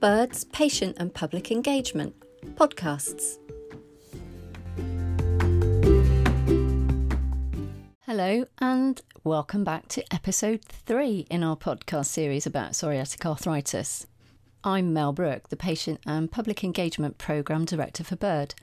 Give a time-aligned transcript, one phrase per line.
[0.00, 2.14] BIRD's, Patient and Public Engagement
[2.54, 3.38] podcasts.
[8.06, 14.06] Hello, and welcome back to episode three in our podcast series about psoriatic arthritis.
[14.62, 18.54] I'm Mel Brook, the Patient and Public Engagement Programme Director for BIRD,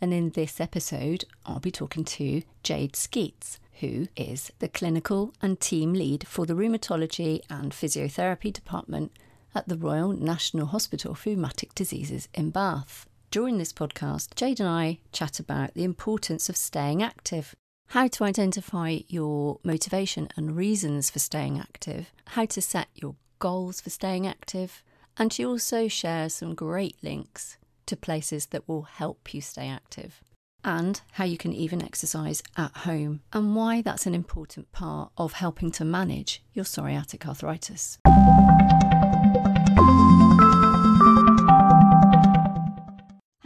[0.00, 5.60] and in this episode, I'll be talking to Jade Skeets, who is the clinical and
[5.60, 9.12] team lead for the Rheumatology and Physiotherapy Department
[9.54, 13.06] at the Royal National Hospital for Rheumatic Diseases in Bath.
[13.30, 17.54] During this podcast, Jade and I chat about the importance of staying active,
[17.88, 23.80] how to identify your motivation and reasons for staying active, how to set your goals
[23.80, 24.82] for staying active,
[25.16, 27.56] and she also shares some great links
[27.86, 30.22] to places that will help you stay active.
[30.64, 35.32] And how you can even exercise at home, and why that's an important part of
[35.32, 37.98] helping to manage your psoriatic arthritis.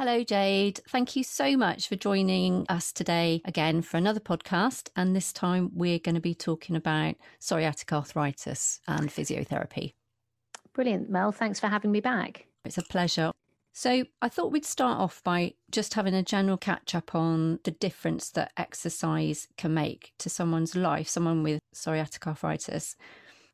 [0.06, 0.78] Hello, Jade.
[0.88, 4.88] Thank you so much for joining us today again for another podcast.
[4.94, 9.94] And this time we're going to be talking about psoriatic arthritis and physiotherapy.
[10.74, 11.32] Brilliant, Mel.
[11.32, 12.46] Thanks for having me back.
[12.64, 13.32] It's a pleasure.
[13.72, 17.72] So, I thought we'd start off by just having a general catch up on the
[17.72, 22.94] difference that exercise can make to someone's life, someone with psoriatic arthritis.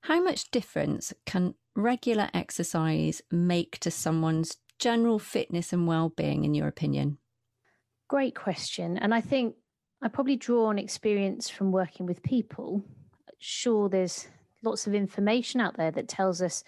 [0.03, 6.66] How much difference can regular exercise make to someone's general fitness and well-being in your
[6.66, 7.19] opinion?
[8.08, 8.98] Great question.
[8.98, 9.55] And I think
[10.02, 12.83] I probably draw on experience from working with people.
[13.38, 14.27] Sure, there's
[14.64, 16.64] lots of information out there that tells us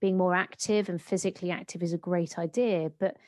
[0.00, 2.90] being more active and physically active is a great idea.
[2.98, 3.18] But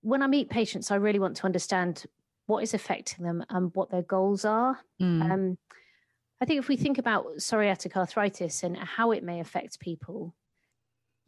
[0.00, 2.06] when I meet patients, I really want to understand
[2.46, 4.78] what is affecting them and what their goals are.
[5.02, 5.30] Mm.
[5.30, 5.58] Um,
[6.40, 10.34] I think if we think about psoriatic arthritis and how it may affect people,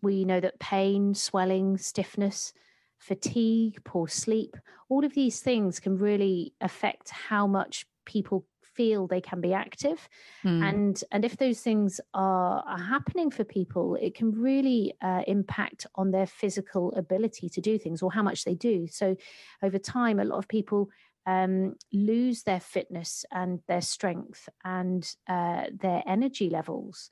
[0.03, 2.53] we know that pain, swelling, stiffness,
[2.99, 4.57] fatigue, poor sleep,
[4.89, 10.09] all of these things can really affect how much people feel they can be active.
[10.45, 10.69] Mm.
[10.69, 15.87] and and if those things are, are happening for people it can really uh, impact
[15.97, 18.87] on their physical ability to do things or how much they do.
[18.87, 19.17] So
[19.63, 20.91] over time a lot of people
[21.27, 27.11] um, lose their fitness and their strength and uh, their energy levels.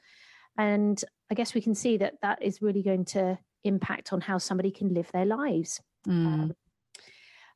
[0.56, 4.38] And I guess we can see that that is really going to impact on how
[4.38, 5.80] somebody can live their lives.
[6.06, 6.26] Mm.
[6.26, 6.56] Um,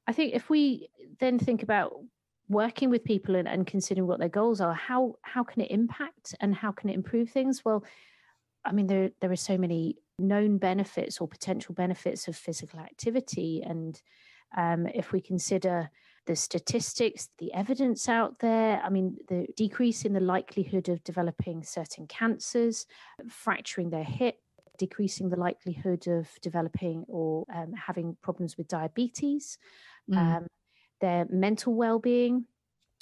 [0.07, 0.89] I think if we
[1.21, 1.93] then think about
[2.49, 6.35] working with people and, and, considering what their goals are, how how can it impact
[6.41, 7.65] and how can it improve things?
[7.65, 7.85] Well,
[8.65, 13.63] I mean there there are so many known benefits or potential benefits of physical activity,
[13.65, 14.01] and
[14.57, 15.91] um, if we consider
[16.31, 18.81] the statistics, the evidence out there.
[18.85, 22.87] I mean, the decrease in the likelihood of developing certain cancers,
[23.29, 24.37] fracturing their hip,
[24.79, 29.59] decreasing the likelihood of developing or um, having problems with diabetes,
[30.09, 30.17] mm.
[30.17, 30.47] um,
[31.01, 32.45] their mental well being.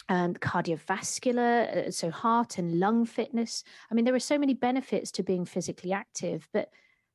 [0.08, 3.62] And cardiovascular, uh, so heart and lung fitness.
[3.90, 6.48] I mean, there are so many benefits to being physically active.
[6.54, 6.70] But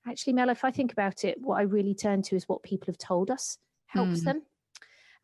[0.08, 2.86] actually, Mel, if I think about it, what I really turn to is what people
[2.86, 3.58] have told us
[3.88, 4.26] helps mm.
[4.26, 4.44] them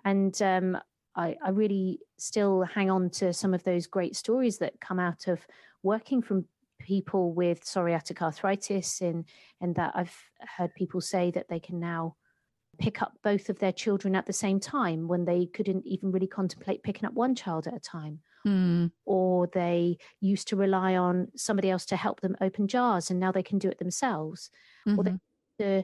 [0.06, 0.78] and um,
[1.16, 5.28] I, I, really still hang on to some of those great stories that come out
[5.28, 5.46] of
[5.84, 6.46] working from
[6.80, 9.26] people with psoriatic arthritis and
[9.62, 10.16] and that I've
[10.58, 12.16] heard people say that they can now
[12.80, 16.28] pick up both of their children at the same time when they couldn't even really
[16.28, 18.90] contemplate picking up one child at a time mm.
[19.06, 23.32] or they used to rely on somebody else to help them open jars and now
[23.32, 24.50] they can do it themselves
[24.88, 24.98] mm-hmm.
[24.98, 25.14] or they
[25.60, 25.84] to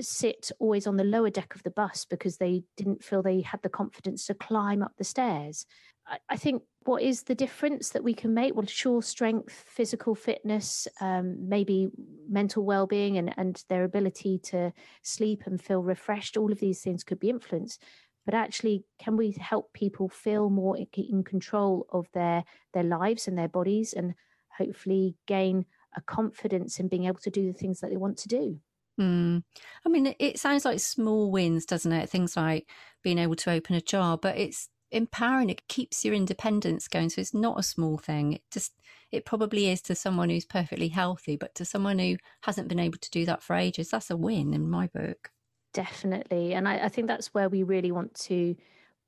[0.00, 3.62] sit always on the lower deck of the bus because they didn't feel they had
[3.62, 5.66] the confidence to climb up the stairs.
[6.06, 8.54] I, I think what is the difference that we can make?
[8.54, 11.88] Well, sure, strength, physical fitness, um, maybe
[12.28, 16.80] mental well being, and, and their ability to sleep and feel refreshed, all of these
[16.82, 17.82] things could be influenced.
[18.24, 23.38] But actually, can we help people feel more in control of their, their lives and
[23.38, 24.14] their bodies and
[24.56, 25.64] hopefully gain
[25.96, 28.60] a confidence in being able to do the things that they want to do?
[28.98, 29.42] Mm.
[29.84, 32.08] I mean, it sounds like small wins, doesn't it?
[32.08, 32.68] Things like
[33.02, 35.50] being able to open a jar, but it's empowering.
[35.50, 37.10] It keeps your independence going.
[37.10, 38.34] So it's not a small thing.
[38.34, 38.72] It just,
[39.12, 42.98] it probably is to someone who's perfectly healthy, but to someone who hasn't been able
[42.98, 45.30] to do that for ages, that's a win in my book.
[45.74, 46.54] Definitely.
[46.54, 48.56] And I, I think that's where we really want to,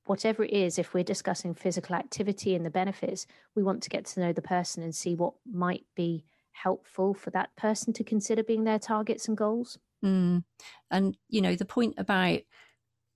[0.04, 4.04] whatever it is, if we're discussing physical activity and the benefits, we want to get
[4.06, 6.24] to know the person and see what might be
[6.62, 9.78] helpful for that person to consider being their targets and goals.
[10.04, 10.44] Mm.
[10.90, 12.40] And, you know, the point about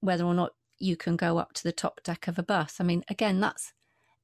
[0.01, 2.85] whether or not you can go up to the top deck of a bus, I
[2.85, 3.73] mean, again, that's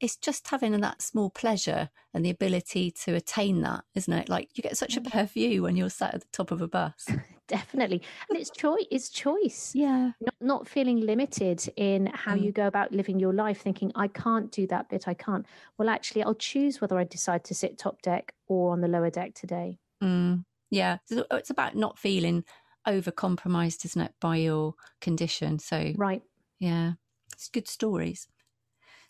[0.00, 4.28] it's just having that small pleasure and the ability to attain that, isn't it?
[4.28, 6.68] Like you get such a better view when you're sat at the top of a
[6.68, 7.08] bus.
[7.48, 8.02] definitely.
[8.28, 9.72] And it's choice it's choice.
[9.74, 10.12] Yeah.
[10.20, 12.42] Not, not feeling limited in how mm.
[12.42, 15.44] you go about living your life thinking i can't do that bit i can't.
[15.76, 19.10] Well actually i'll choose whether i decide to sit top deck or on the lower
[19.10, 19.78] deck today.
[20.02, 20.44] Mm.
[20.70, 20.98] yeah.
[21.10, 22.44] It's about not feeling
[22.86, 25.58] over compromised isn't it by your condition?
[25.58, 26.22] So right.
[26.60, 26.92] yeah
[27.32, 28.28] it's good stories.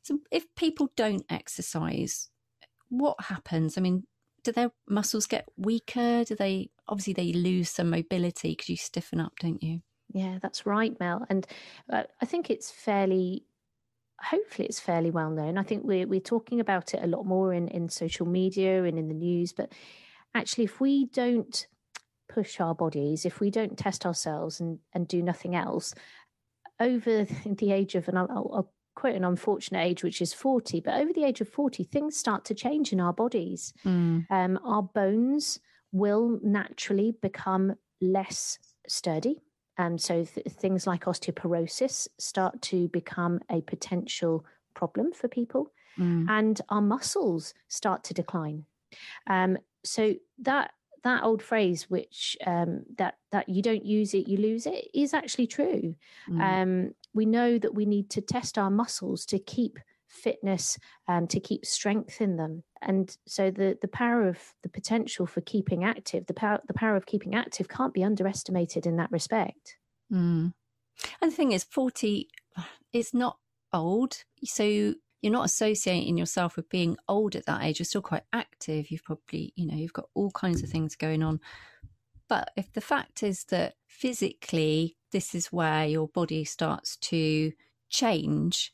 [0.02, 2.30] So if people don't exercise
[2.88, 3.76] what happens?
[3.76, 4.04] I mean
[4.42, 6.24] do their muscles get weaker?
[6.24, 9.80] Do they obviously they lose some mobility because you stiffen up, don't you?
[10.12, 11.26] Yeah, that's right, Mel.
[11.28, 11.46] And
[11.90, 13.44] uh, I think it's fairly,
[14.20, 15.58] hopefully, it's fairly well known.
[15.58, 18.98] I think we're we're talking about it a lot more in in social media and
[18.98, 19.52] in the news.
[19.52, 19.72] But
[20.34, 21.66] actually, if we don't
[22.28, 25.94] push our bodies, if we don't test ourselves and and do nothing else,
[26.80, 30.80] over the age of, and I'll, I'll quite an unfortunate age, which is 40.
[30.80, 33.72] But over the age of 40, things start to change in our bodies.
[33.86, 34.26] Mm.
[34.28, 35.60] Um, our bones
[35.92, 38.58] will naturally become less
[38.88, 39.40] sturdy.
[39.78, 46.26] Um, so th- things like osteoporosis start to become a potential problem for people, mm.
[46.28, 48.64] and our muscles start to decline.
[49.28, 50.72] Um, so that
[51.04, 55.14] that old phrase, which um, that that you don't use it, you lose it, is
[55.14, 55.94] actually true.
[56.28, 56.40] Mm.
[56.40, 59.78] Um, we know that we need to test our muscles to keep
[60.08, 65.26] fitness and to keep strength in them and so the the power of the potential
[65.26, 69.10] for keeping active the power the power of keeping active can't be underestimated in that
[69.10, 69.76] respect
[70.10, 70.50] mm.
[71.20, 72.26] and the thing is 40
[72.94, 73.36] is not
[73.74, 77.78] old so you're not associating yourself with being old at that age.
[77.78, 78.90] You're still quite active.
[78.90, 81.40] You've probably, you know, you've got all kinds of things going on.
[82.28, 87.52] But if the fact is that physically, this is where your body starts to
[87.88, 88.72] change,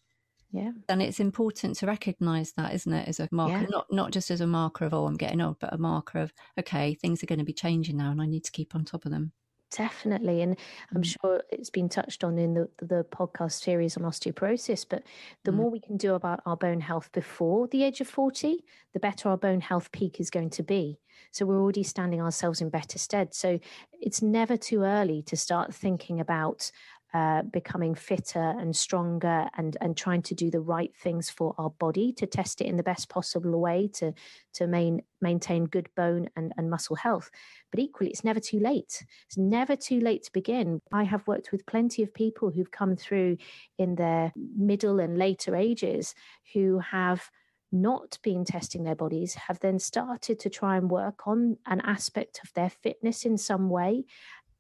[0.51, 3.67] yeah, then it's important to recognize that, isn't it, as a marker, yeah.
[3.69, 6.33] not not just as a marker of oh, I'm getting old, but a marker of
[6.59, 9.05] okay, things are going to be changing now, and I need to keep on top
[9.05, 9.33] of them.
[9.77, 10.43] Definitely.
[10.43, 10.57] And
[10.95, 11.17] I'm mm.
[11.21, 14.87] sure it's been touched on in the, the podcast series on osteoporosis.
[14.89, 15.03] But
[15.43, 15.57] the mm.
[15.57, 19.29] more we can do about our bone health before the age of 40, the better
[19.29, 21.01] our bone health peak is going to be.
[21.33, 23.35] So we're already standing ourselves in better stead.
[23.35, 23.59] So
[24.01, 26.71] it's never too early to start thinking about
[27.15, 31.71] uh, becoming fitter and stronger and and trying to do the right things for our
[31.71, 34.13] body to test it in the best possible way to
[34.53, 37.31] to main, maintain good bone and, and muscle health.
[37.71, 39.05] But equally it's never too late.
[39.27, 40.81] It's never too late to begin.
[40.93, 43.37] I have worked with plenty of people who've come through
[43.79, 46.17] in their middle and later ages
[46.53, 47.31] who have
[47.71, 52.41] not been testing their bodies have then started to try and work on an aspect
[52.43, 54.05] of their fitness in some way.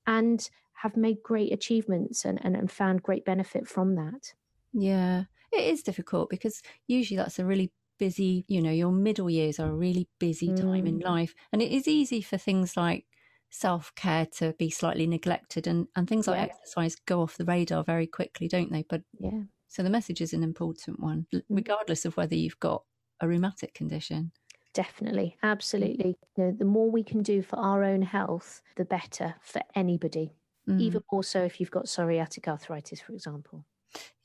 [0.06, 0.48] And
[0.84, 4.34] have made great achievements and, and, and found great benefit from that.
[4.74, 9.58] Yeah, it is difficult because usually that's a really busy, you know, your middle years
[9.58, 10.88] are a really busy time mm.
[10.88, 11.34] in life.
[11.52, 13.06] And it is easy for things like
[13.48, 16.54] self care to be slightly neglected and, and things like yeah.
[16.54, 18.84] exercise go off the radar very quickly, don't they?
[18.86, 19.40] But yeah.
[19.68, 21.42] So the message is an important one, mm.
[21.48, 22.82] regardless of whether you've got
[23.20, 24.32] a rheumatic condition.
[24.74, 26.18] Definitely, absolutely.
[26.36, 30.34] You know, the more we can do for our own health, the better for anybody
[30.68, 30.80] mm.
[30.80, 33.64] even more so if you've got psoriatic arthritis, for example.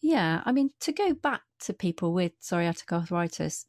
[0.01, 3.65] Yeah, I mean, to go back to people with psoriatic arthritis,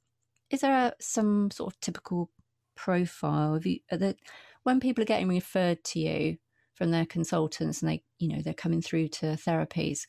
[0.51, 2.31] is there a, some sort of typical
[2.77, 4.17] profile of you that
[4.63, 6.37] when people are getting referred to you
[6.75, 10.03] from their consultants and they, you know, they're coming through to therapies,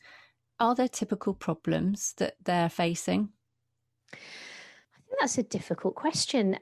[0.59, 3.29] are there typical problems that they're facing?
[4.13, 4.17] I
[5.07, 6.57] think that's a difficult question.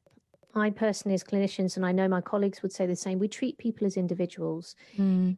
[0.55, 3.57] I personally, as clinicians, and I know my colleagues would say the same, we treat
[3.57, 4.75] people as individuals.
[4.97, 5.37] Mm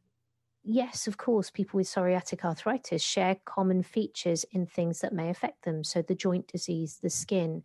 [0.64, 5.64] yes, of course, people with psoriatic arthritis share common features in things that may affect
[5.64, 5.84] them.
[5.84, 7.64] So, the joint disease, the skin.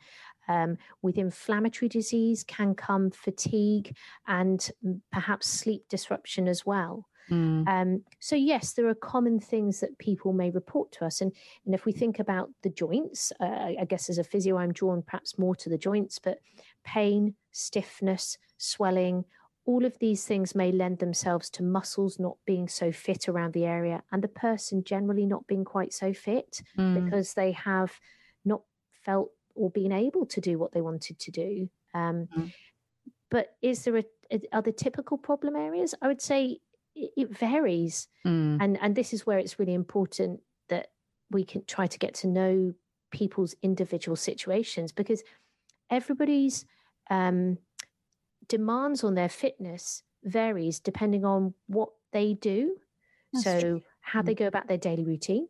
[0.49, 3.97] Um, with inflammatory disease can come fatigue
[4.29, 4.71] and
[5.11, 7.09] perhaps sleep disruption as well.
[7.31, 7.67] Mm.
[7.67, 11.33] Um, so yes, there are common things that people may report to us, and
[11.65, 15.03] and if we think about the joints, uh, I guess as a physio, I'm drawn
[15.03, 16.39] perhaps more to the joints, but
[16.85, 19.25] pain, stiffness, swelling,
[19.67, 23.65] all of these things may lend themselves to muscles not being so fit around the
[23.65, 27.05] area and the person generally not being quite so fit mm.
[27.05, 27.99] because they have
[28.45, 28.63] not
[29.05, 31.69] felt or been able to do what they wanted to do.
[31.95, 32.53] Um, mm.
[33.29, 35.95] But is there a, a, are there typical problem areas?
[36.01, 36.61] I would say
[36.95, 38.59] it, it varies, mm.
[38.61, 40.89] and and this is where it's really important that
[41.31, 42.73] we can try to get to know
[43.11, 45.25] people's individual situations because
[45.91, 46.65] everybody's
[47.11, 47.59] um,
[48.49, 52.77] demands on their fitness varies depending on what they do.
[53.33, 53.83] That's so true.
[54.01, 54.39] how they mm.
[54.39, 55.49] go about their daily routine,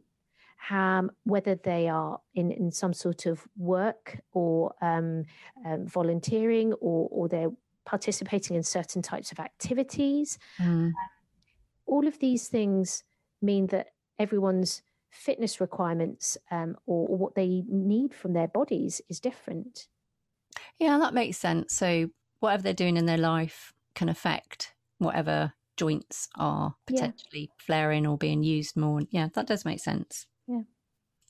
[0.56, 5.24] how, whether they are in, in some sort of work or um,
[5.64, 7.52] um, volunteering or, or they're
[7.84, 10.38] participating in certain types of activities.
[10.60, 10.66] Mm.
[10.66, 10.94] Um,
[11.86, 13.04] all of these things
[13.40, 13.88] mean that
[14.18, 19.86] everyone's fitness requirements um, or, or what they need from their bodies is different.
[20.78, 21.74] Yeah, that makes sense.
[21.74, 22.10] So
[22.46, 27.64] whatever they're doing in their life can affect whatever joints are potentially yeah.
[27.64, 29.02] flaring or being used more.
[29.10, 30.26] Yeah, that does make sense.
[30.46, 30.62] Yeah.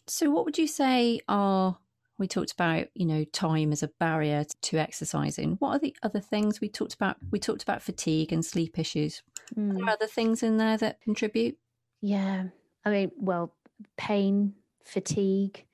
[0.06, 1.78] So what would you say are
[2.18, 5.56] we talked about, you know, time as a barrier to exercising.
[5.58, 7.16] What are the other things we talked about?
[7.30, 9.22] We talked about fatigue and sleep issues.
[9.54, 9.70] Mm.
[9.70, 9.88] Are there hmm.
[9.88, 11.58] other things in there that contribute?
[12.00, 12.44] Yeah.
[12.84, 13.54] I mean, well,
[13.98, 14.54] pain,
[14.84, 15.66] fatigue.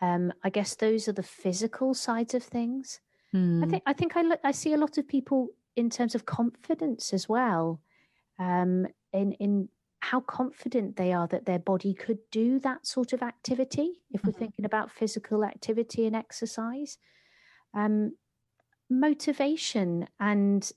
[0.00, 3.00] Um, I guess those are the physical sides of things.
[3.36, 3.64] Mm.
[3.64, 7.12] I think I think I I see a lot of people in terms of confidence
[7.12, 7.80] as well.
[8.38, 9.68] Um, in in
[10.00, 14.02] how confident they are that their body could do that sort of activity.
[14.10, 14.38] If we're mm-hmm.
[14.38, 16.98] thinking about physical activity and exercise,
[17.74, 18.12] um,
[18.88, 20.70] motivation and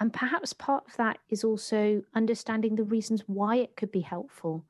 [0.00, 4.64] and perhaps part of that is also understanding the reasons why it could be helpful.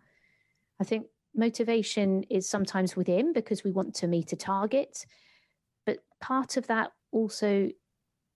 [0.80, 5.06] I think motivation is sometimes within because we want to meet a target,
[5.86, 7.70] but part of that also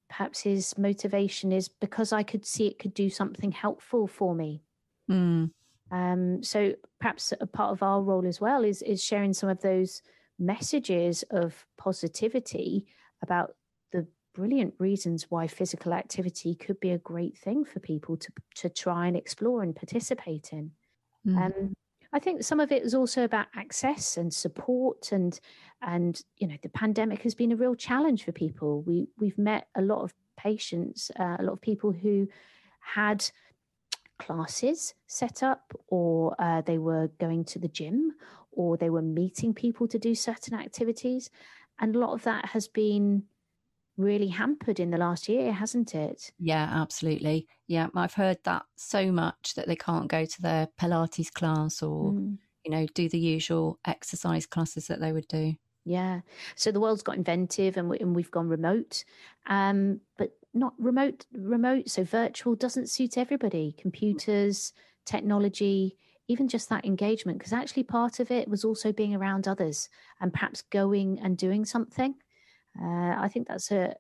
[0.09, 4.62] perhaps his motivation is because I could see it could do something helpful for me.
[5.11, 5.50] Mm.
[5.90, 9.61] Um, so perhaps a part of our role as well is is sharing some of
[9.61, 10.02] those
[10.38, 12.87] messages of positivity
[13.23, 13.54] about
[13.92, 18.68] the brilliant reasons why physical activity could be a great thing for people to to
[18.68, 20.73] try and explore and participate in.
[21.26, 21.47] Mm.
[21.47, 21.75] Um,
[22.13, 25.39] I think some of it is also about access and support and
[25.83, 28.83] and you know the pandemic has been a real challenge for people.
[28.83, 32.29] We we've met a lot of patients, uh, a lot of people who
[32.81, 33.29] had
[34.19, 38.15] classes set up or uh, they were going to the gym
[38.53, 41.31] or they were meeting people to do certain activities
[41.81, 43.25] and a lot of that has been
[43.97, 46.33] really hampered in the last year, hasn't it?
[46.38, 47.47] Yeah, absolutely.
[47.67, 52.12] Yeah, I've heard that so much that they can't go to their Pilates class or,
[52.12, 52.37] mm.
[52.65, 55.55] you know, do the usual exercise classes that they would do.
[55.85, 56.21] Yeah.
[56.57, 59.05] So the world's got inventive and, we, and we've gone remote.
[59.47, 61.88] Um, but not remote, remote.
[61.88, 63.75] So virtual doesn't suit everybody.
[63.79, 64.73] Computers,
[65.05, 65.97] technology,
[66.29, 69.88] even just that engagement, because actually part of it was also being around others
[70.21, 72.17] and perhaps going and doing something.
[72.80, 73.95] Uh, I think that's a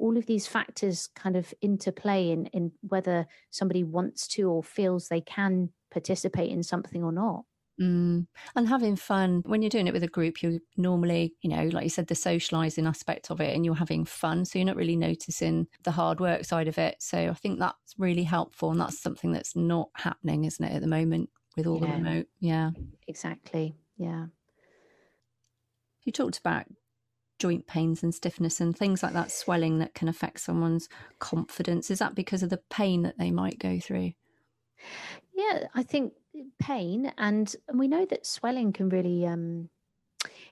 [0.00, 5.08] all of these factors kind of interplay in in whether somebody wants to or feels
[5.08, 7.44] they can participate in something or not.
[7.80, 8.26] Mm.
[8.54, 11.84] And having fun when you're doing it with a group, you're normally, you know, like
[11.84, 14.44] you said, the socializing aspect of it, and you're having fun.
[14.44, 16.96] So you're not really noticing the hard work side of it.
[17.00, 18.70] So I think that's really helpful.
[18.70, 21.86] And that's something that's not happening, isn't it, at the moment with all yeah.
[21.86, 22.26] the remote?
[22.40, 22.70] Yeah.
[23.08, 23.76] Exactly.
[23.98, 24.26] Yeah.
[26.04, 26.64] You talked about
[27.38, 30.88] joint pains and stiffness and things like that, swelling that can affect someone's
[31.18, 31.90] confidence.
[31.90, 34.12] Is that because of the pain that they might go through?
[35.34, 36.14] Yeah, I think
[36.58, 39.68] pain, and, and we know that swelling can really um,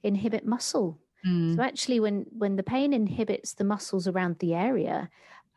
[0.03, 0.99] inhibit muscle.
[1.26, 1.57] Mm.
[1.57, 5.09] So actually, when when the pain inhibits the muscles around the area,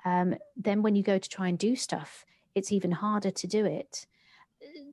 [0.05, 3.65] um, then when you go to try and do stuff, it's even harder to do
[3.65, 4.07] it.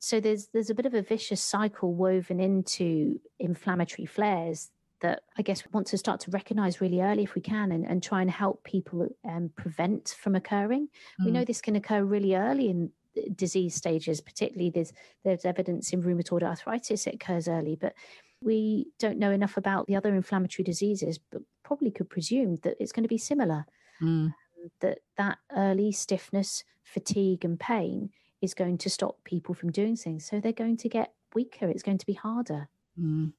[0.01, 4.71] So there's there's a bit of a vicious cycle woven into inflammatory flares
[5.05, 7.85] that I guess we want to start to recognize really early if we can and,
[7.85, 10.89] and try and help people um, prevent from occurring.
[11.21, 11.27] Mm.
[11.27, 12.91] We know this can occur really early in
[13.35, 17.93] disease stages, particularly there's there's evidence in rheumatoid arthritis it occurs early, but
[18.41, 22.93] we don't know enough about the other inflammatory diseases, but probably could presume that it's
[22.93, 23.67] going to be similar.
[24.01, 24.07] Mm.
[24.07, 24.35] Um,
[24.81, 28.09] that that early stiffness, fatigue, and pain
[28.41, 30.25] is going to stop people from doing things.
[30.25, 31.69] So they're going to get weaker.
[31.69, 32.71] It's going to be harder.
[32.99, 33.35] Mm.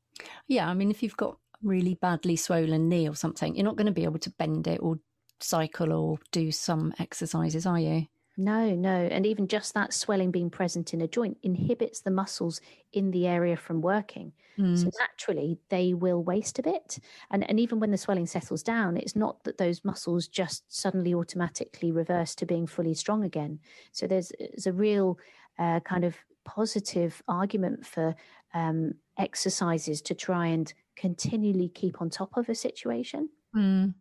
[0.48, 3.88] Yeah, I mean, if you've got really badly swollen knee or something, you're not going
[3.88, 5.00] to be able to bend it or
[5.40, 8.08] cycle or do some exercises, are you?
[8.38, 8.90] No, no.
[8.90, 12.60] And even just that swelling being present in a joint inhibits the muscles
[12.92, 14.34] in the area from working.
[14.60, 14.78] Mm.
[14.78, 17.00] So naturally, they will waste a bit.
[17.32, 21.14] And, and even when the swelling settles down, it's not that those muscles just suddenly
[21.14, 23.60] automatically reverse to being fully strong again.
[23.94, 25.18] So there's, there's a real
[25.58, 28.16] uh, kind of positive argument for
[28.54, 33.30] um, exercises to try and continually keep on top of a situation.
[33.56, 33.94] Mm.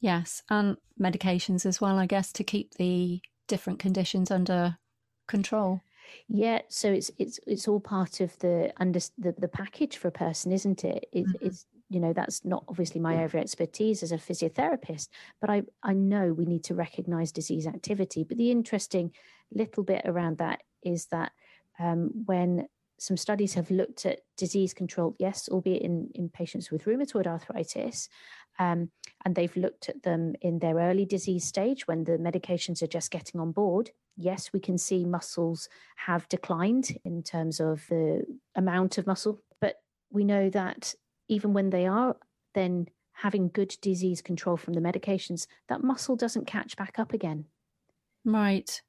[0.00, 4.76] Yes, and medications as well, I guess, to keep the different conditions under
[5.26, 5.80] control.
[6.28, 10.12] Yeah, so it's it's it's all part of the under the, the package for a
[10.12, 11.06] person, isn't it?
[11.12, 11.46] it mm-hmm.
[11.46, 15.08] It's you know that's not obviously my area expertise as a physiotherapist,
[15.40, 18.24] but I I know we need to recognise disease activity.
[18.24, 19.12] But the interesting
[19.52, 21.32] little bit around that is that
[21.78, 26.84] um, when some studies have looked at disease control, yes, albeit in, in patients with
[26.84, 28.08] rheumatoid arthritis,
[28.58, 28.90] Um,
[29.24, 33.10] and they've looked at them in their early disease stage when the medications are just
[33.10, 33.90] getting on board.
[34.16, 38.24] Yes, we can see muscles have declined in terms of the
[38.54, 39.76] amount of muscle, but
[40.10, 40.94] we know that
[41.28, 42.16] even when they are
[42.54, 47.44] then having good disease control from the medications, that muscle doesn't catch back up again.
[48.24, 48.82] Right.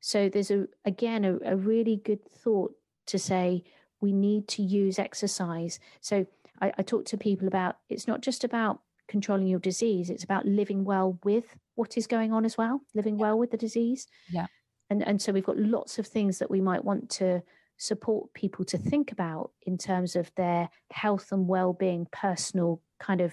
[0.00, 2.72] So there's a again a, a really good thought
[3.10, 3.64] to say
[4.00, 5.78] we need to use exercise.
[6.00, 6.26] So
[6.60, 10.46] I, I talk to people about it's not just about controlling your disease, it's about
[10.46, 13.22] living well with what is going on as well, living yeah.
[13.22, 14.06] well with the disease.
[14.30, 14.46] Yeah.
[14.88, 17.42] And and so we've got lots of things that we might want to
[17.80, 23.32] support people to think about in terms of their health and well-being personal kind of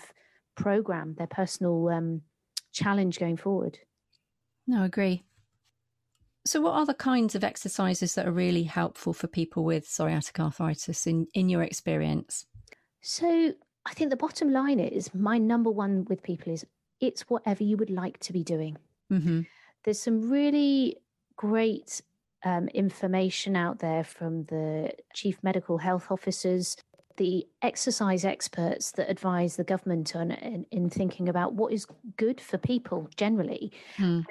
[0.56, 2.22] program their personal um,
[2.72, 3.78] challenge going forward
[4.66, 5.26] no I agree
[6.48, 10.40] so what are the kinds of exercises that are really helpful for people with psoriatic
[10.40, 12.46] arthritis in in your experience
[13.02, 13.54] so
[13.86, 16.66] i think the bottom line is my number one with people is
[17.00, 18.78] it's whatever you would like to be doing
[19.12, 19.42] mm-hmm.
[19.84, 20.98] there's some really
[21.36, 22.02] great
[22.44, 26.78] um, information out there from the chief medical health officers,
[27.18, 32.40] the exercise experts that advise the government on in, in thinking about what is good
[32.40, 33.72] for people generally.
[33.98, 34.26] Mm.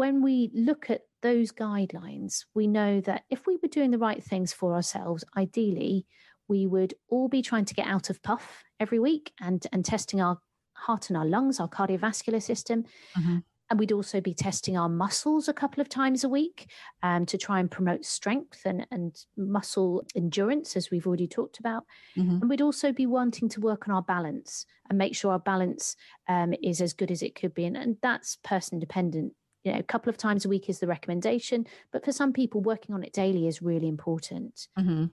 [0.00, 4.24] When we look at those guidelines, we know that if we were doing the right
[4.24, 6.06] things for ourselves, ideally,
[6.48, 10.18] we would all be trying to get out of puff every week and, and testing
[10.22, 10.38] our
[10.72, 12.84] heart and our lungs, our cardiovascular system.
[13.14, 13.40] Mm-hmm.
[13.68, 16.70] And we'd also be testing our muscles a couple of times a week
[17.02, 21.84] um, to try and promote strength and, and muscle endurance, as we've already talked about.
[22.16, 22.38] Mm-hmm.
[22.40, 25.94] And we'd also be wanting to work on our balance and make sure our balance
[26.26, 27.66] um, is as good as it could be.
[27.66, 29.34] And, and that's person dependent.
[29.64, 32.60] You know, a couple of times a week is the recommendation, but for some people,
[32.60, 34.68] working on it daily is really important.
[34.78, 35.06] Mm-hmm.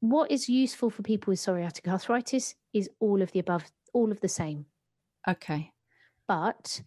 [0.00, 4.20] What is useful for people with psoriatic arthritis is all of the above, all of
[4.20, 4.66] the same.
[5.26, 5.72] Okay.
[6.28, 6.82] But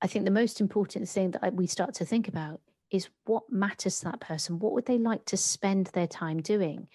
[0.00, 3.98] I think the most important thing that we start to think about is what matters
[3.98, 4.58] to that person.
[4.58, 6.88] What would they like to spend their time doing?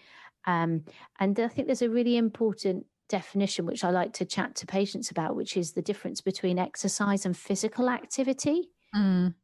[0.45, 0.85] Um,
[1.19, 5.11] and I think there's a really important definition which I like to chat to patients
[5.11, 8.69] about, which is the difference between exercise and physical activity.
[8.95, 9.35] Mm.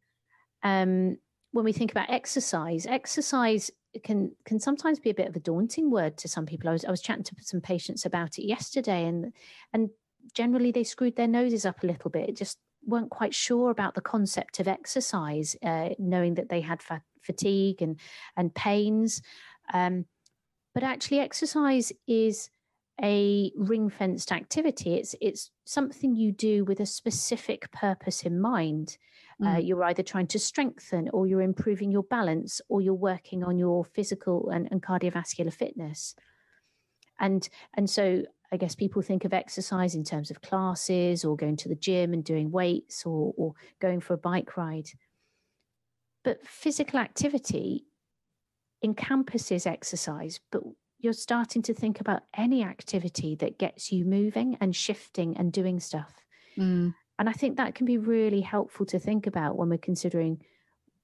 [0.64, 1.18] Um,
[1.52, 3.70] when we think about exercise, exercise
[4.04, 6.70] can can sometimes be a bit of a daunting word to some people.
[6.70, 9.34] I was I was chatting to some patients about it yesterday, and
[9.74, 9.90] and
[10.34, 14.02] generally they screwed their noses up a little bit, just weren't quite sure about the
[14.02, 18.00] concept of exercise, uh, knowing that they had fa- fatigue and
[18.36, 19.22] and pains.
[19.74, 20.06] Um,
[20.74, 22.50] but actually, exercise is
[23.04, 24.96] a ring fenced activity.
[24.96, 28.98] It's it's something you do with a specific purpose in mind.
[29.42, 29.56] Uh, mm.
[29.56, 33.60] Uh, you're either trying to strengthen, or you're improving your balance, or you're working on
[33.60, 36.16] your physical and, and cardiovascular fitness.
[37.20, 41.58] And and so I guess people think of exercise in terms of classes or going
[41.58, 44.90] to the gym and doing weights or, or going for a bike ride.
[46.24, 47.86] But physical activity
[48.84, 50.64] encompasses exercise, but
[51.00, 55.80] you're starting to think about any activity that gets you moving and shifting and doing
[55.80, 56.14] stuff.
[56.58, 56.94] Mm.
[57.20, 60.42] And I think that can be really helpful to think about when we're considering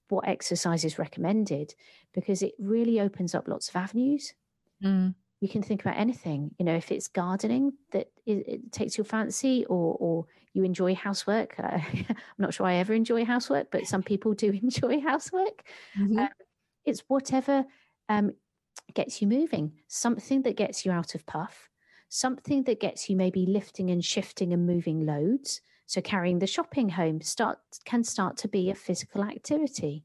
[0.09, 1.73] what exercise is recommended,
[2.13, 4.33] because it really opens up lots of avenues.
[4.83, 8.97] Mm you can think about anything you know if it's gardening that it, it takes
[8.97, 13.67] your fancy or or you enjoy housework uh, i'm not sure i ever enjoy housework
[13.69, 15.63] but some people do enjoy housework
[15.99, 16.17] mm-hmm.
[16.17, 16.29] um,
[16.85, 17.65] it's whatever
[18.07, 18.31] um,
[18.93, 21.69] gets you moving something that gets you out of puff
[22.09, 26.89] something that gets you maybe lifting and shifting and moving loads so carrying the shopping
[26.89, 30.03] home start can start to be a physical activity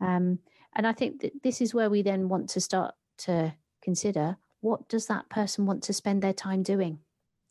[0.00, 0.38] um,
[0.74, 4.88] and i think that this is where we then want to start to consider what
[4.88, 7.00] does that person want to spend their time doing?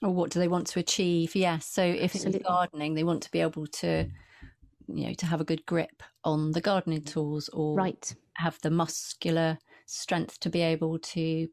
[0.01, 1.35] Or what do they want to achieve?
[1.35, 1.67] Yes.
[1.67, 2.39] So if Absolutely.
[2.39, 4.09] it's gardening, they want to be able to,
[4.87, 8.15] you know, to have a good grip on the gardening tools or right.
[8.33, 9.59] have the muscular
[9.91, 11.47] strength to be able to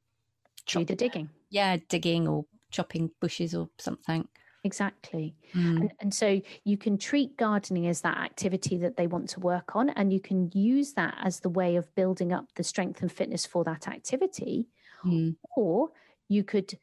[0.67, 1.31] do the digging.
[1.51, 4.29] Yeah, digging or chopping bushes or something.
[4.65, 5.35] Exactly.
[5.55, 5.81] Mm.
[5.81, 9.75] And, and so you can treat gardening as that activity that they want to work
[9.75, 13.11] on, and you can use that as the way of building up the strength and
[13.11, 14.69] fitness for that activity.
[15.05, 15.37] Mm.
[15.57, 15.91] Or
[16.29, 16.79] you could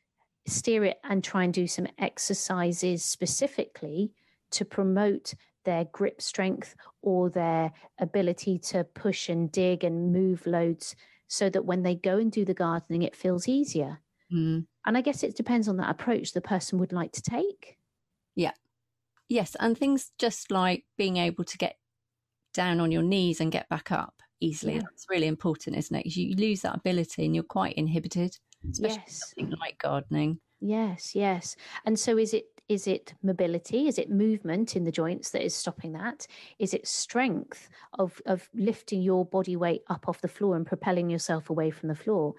[0.48, 4.12] steer it and try and do some exercises specifically
[4.52, 5.34] to promote
[5.66, 10.96] their grip strength or their ability to push and dig and move loads
[11.28, 14.00] so that when they go and do the gardening, it feels easier.
[14.32, 14.66] Mm.
[14.86, 17.78] And I guess it depends on that approach the person would like to take.
[18.36, 18.52] Yeah.
[19.30, 19.56] Yes.
[19.60, 21.78] And things just like being able to get
[22.54, 24.76] down on your knees and get back up easily.
[24.76, 24.82] Yeah.
[24.82, 26.06] That's really important, isn't it?
[26.06, 28.38] You lose that ability and you're quite inhibited,
[28.72, 29.22] especially yes.
[29.36, 30.40] something like gardening.
[30.62, 31.56] Yes, yes.
[31.86, 33.88] And so is it is it mobility?
[33.88, 36.26] Is it movement in the joints that is stopping that?
[36.58, 41.10] Is it strength of of lifting your body weight up off the floor and propelling
[41.10, 42.34] yourself away from the floor?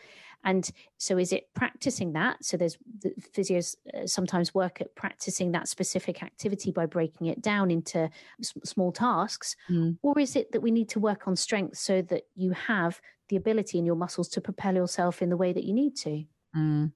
[0.44, 2.44] And so, is it practicing that?
[2.44, 7.40] So, there's the physios uh, sometimes work at practicing that specific activity by breaking it
[7.42, 8.08] down into
[8.40, 9.96] s- small tasks, mm.
[10.02, 13.36] or is it that we need to work on strength so that you have the
[13.36, 16.24] ability in your muscles to propel yourself in the way that you need to?
[16.56, 16.92] Mm.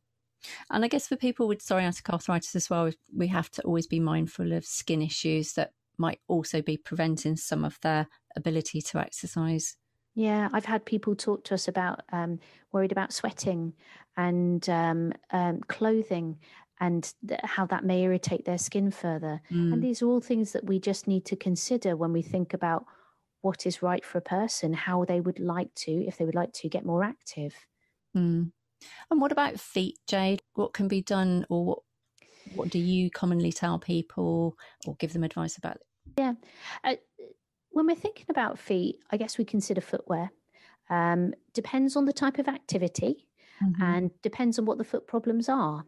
[0.70, 4.00] And I guess for people with psoriatic arthritis as well, we have to always be
[4.00, 9.76] mindful of skin issues that might also be preventing some of their ability to exercise.
[10.14, 12.40] Yeah, I've had people talk to us about um,
[12.72, 13.74] worried about sweating
[14.16, 16.38] and um, um, clothing
[16.80, 19.40] and th- how that may irritate their skin further.
[19.52, 19.74] Mm.
[19.74, 22.86] And these are all things that we just need to consider when we think about
[23.42, 26.52] what is right for a person, how they would like to, if they would like
[26.54, 27.54] to, get more active.
[28.16, 28.52] Mm.
[29.10, 30.42] And what about feet, Jade?
[30.54, 31.78] What can be done, or what
[32.54, 35.78] what do you commonly tell people, or give them advice about?
[36.18, 36.34] Yeah,
[36.84, 36.96] uh,
[37.70, 40.32] when we're thinking about feet, I guess we consider footwear.
[40.88, 43.28] Um, depends on the type of activity
[43.62, 43.82] mm-hmm.
[43.82, 45.84] and depends on what the foot problems are.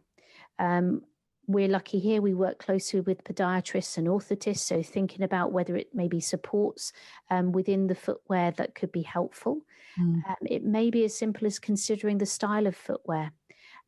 [0.59, 1.01] Um,
[1.47, 4.59] we're lucky here, we work closely with podiatrists and orthotists.
[4.59, 6.93] So, thinking about whether it maybe supports
[7.29, 9.61] um, within the footwear that could be helpful.
[9.99, 10.27] Mm.
[10.27, 13.31] Um, it may be as simple as considering the style of footwear.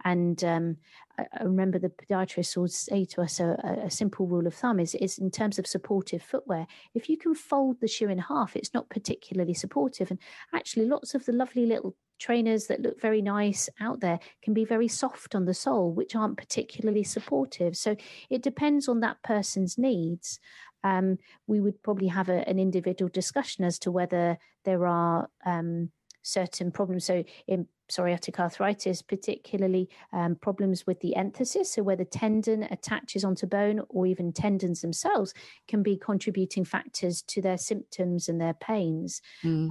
[0.03, 0.77] And um,
[1.17, 4.79] I, I, remember the podiatrist would say to us a, a, simple rule of thumb
[4.79, 8.55] is, is in terms of supportive footwear, if you can fold the shoe in half,
[8.55, 10.11] it's not particularly supportive.
[10.11, 10.19] And
[10.53, 14.65] actually, lots of the lovely little trainers that look very nice out there can be
[14.65, 17.75] very soft on the sole, which aren't particularly supportive.
[17.75, 17.95] So
[18.29, 20.39] it depends on that person's needs.
[20.83, 25.89] Um, we would probably have a, an individual discussion as to whether there are um,
[26.21, 27.05] certain problems.
[27.05, 33.23] So in psoriatic arthritis, particularly um, problems with the enthesis, so where the tendon attaches
[33.23, 35.33] onto bone or even tendons themselves
[35.67, 39.21] can be contributing factors to their symptoms and their pains.
[39.43, 39.69] Mm.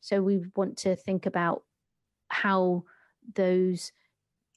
[0.00, 1.62] so we want to think about
[2.32, 2.84] how
[3.34, 3.92] those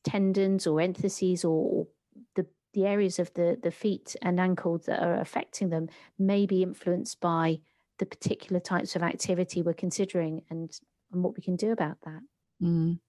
[0.04, 1.88] tendons or entheses or
[2.36, 6.64] the the areas of the the feet and ankles that are affecting them may be
[6.64, 7.60] influenced by
[8.00, 10.80] the particular types of activity we're considering and
[11.12, 12.22] and what we can do about that.
[12.62, 13.00] Mm.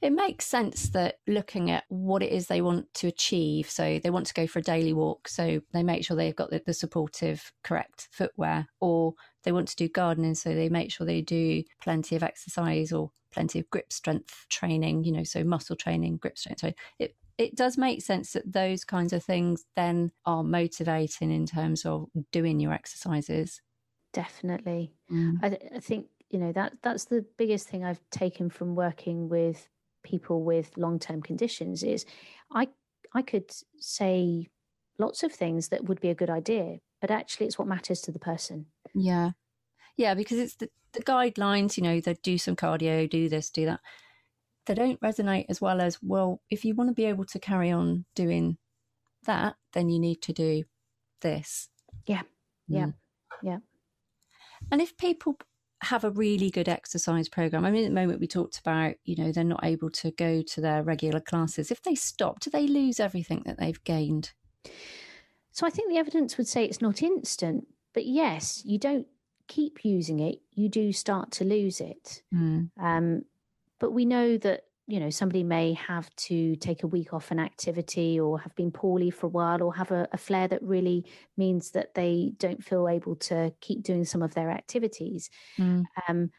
[0.00, 4.10] It makes sense that looking at what it is they want to achieve, so they
[4.10, 6.74] want to go for a daily walk, so they make sure they've got the, the
[6.74, 11.62] supportive, correct footwear, or they want to do gardening, so they make sure they do
[11.80, 16.38] plenty of exercise or plenty of grip strength training, you know, so muscle training, grip
[16.38, 16.60] strength.
[16.60, 21.46] So it it does make sense that those kinds of things then are motivating in
[21.46, 23.60] terms of doing your exercises.
[24.12, 24.92] Definitely.
[25.10, 25.38] Mm.
[25.42, 29.28] I, th- I think you know that that's the biggest thing I've taken from working
[29.28, 29.68] with
[30.02, 32.04] people with long term conditions is
[32.52, 32.68] I
[33.14, 34.48] I could say
[34.98, 38.12] lots of things that would be a good idea, but actually it's what matters to
[38.12, 38.66] the person.
[38.94, 39.30] Yeah.
[39.96, 43.66] Yeah, because it's the, the guidelines, you know, they do some cardio, do this, do
[43.66, 43.80] that.
[44.66, 47.70] They don't resonate as well as, well, if you want to be able to carry
[47.70, 48.58] on doing
[49.24, 50.64] that, then you need to do
[51.20, 51.68] this.
[52.06, 52.22] Yeah.
[52.66, 52.86] Yeah.
[52.86, 52.94] Mm.
[53.42, 53.58] Yeah.
[54.72, 55.38] And if people
[55.84, 57.64] have a really good exercise program.
[57.64, 60.42] I mean, at the moment we talked about, you know, they're not able to go
[60.42, 61.70] to their regular classes.
[61.70, 64.32] If they stop, do they lose everything that they've gained?
[65.52, 69.06] So I think the evidence would say it's not instant, but yes, you don't
[69.46, 72.22] keep using it, you do start to lose it.
[72.34, 72.70] Mm.
[72.78, 73.22] Um,
[73.78, 77.38] but we know that you know somebody may have to take a week off an
[77.38, 81.04] activity or have been poorly for a while or have a, a, flare that really
[81.36, 85.84] means that they don't feel able to keep doing some of their activities mm.
[86.08, 86.30] um,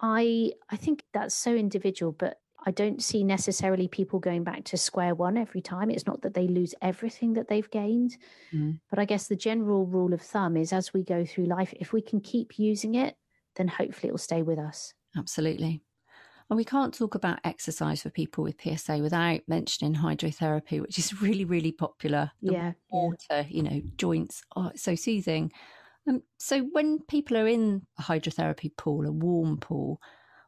[0.00, 4.76] i i think that's so individual but i don't see necessarily people going back to
[4.76, 8.16] square one every time it's not that they lose everything that they've gained
[8.52, 8.76] mm.
[8.90, 11.92] but i guess the general rule of thumb is as we go through life if
[11.92, 13.14] we can keep using it
[13.54, 15.80] then hopefully it will stay with us absolutely
[16.50, 21.20] and we can't talk about exercise for people with PSA without mentioning hydrotherapy, which is
[21.22, 22.30] really, really popular.
[22.42, 22.72] The yeah.
[22.90, 25.52] Water, you know, joints, oh, it's so soothing.
[26.08, 30.00] Um, so when people are in a hydrotherapy pool, a warm pool,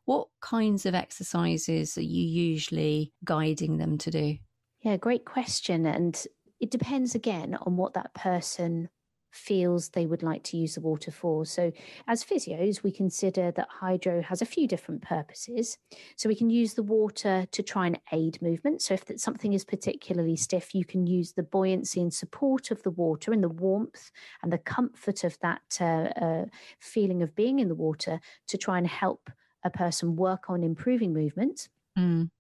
[0.04, 4.36] what kinds of exercises are you usually guiding them to do?
[4.82, 5.86] Yeah, great question.
[5.86, 6.22] And
[6.60, 8.90] it depends again on what that person
[9.34, 11.44] feels they would like to use the water for.
[11.44, 11.72] So,
[12.06, 15.78] as physios, we consider that hydro has a few different purposes.
[16.16, 18.82] So, we can use the water to try and aid movement.
[18.82, 22.90] So, if something is particularly stiff, you can use the buoyancy and support of the
[22.90, 24.10] water and the warmth
[24.42, 26.44] and the comfort of that uh, uh,
[26.78, 29.30] feeling of being in the water to try and help
[29.64, 31.68] a person work on improving movement.
[31.98, 32.30] Mm.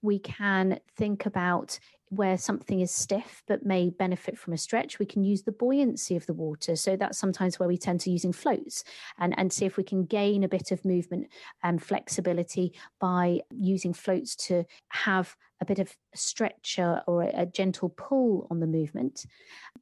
[0.00, 1.78] We can think about
[2.10, 6.16] where something is stiff but may benefit from a stretch, we can use the buoyancy
[6.16, 6.74] of the water.
[6.74, 8.82] So that's sometimes where we tend to using floats
[9.18, 11.28] and, and see if we can gain a bit of movement
[11.62, 17.90] and flexibility by using floats to have a bit of stretch or a, a gentle
[17.90, 19.24] pull on the movement.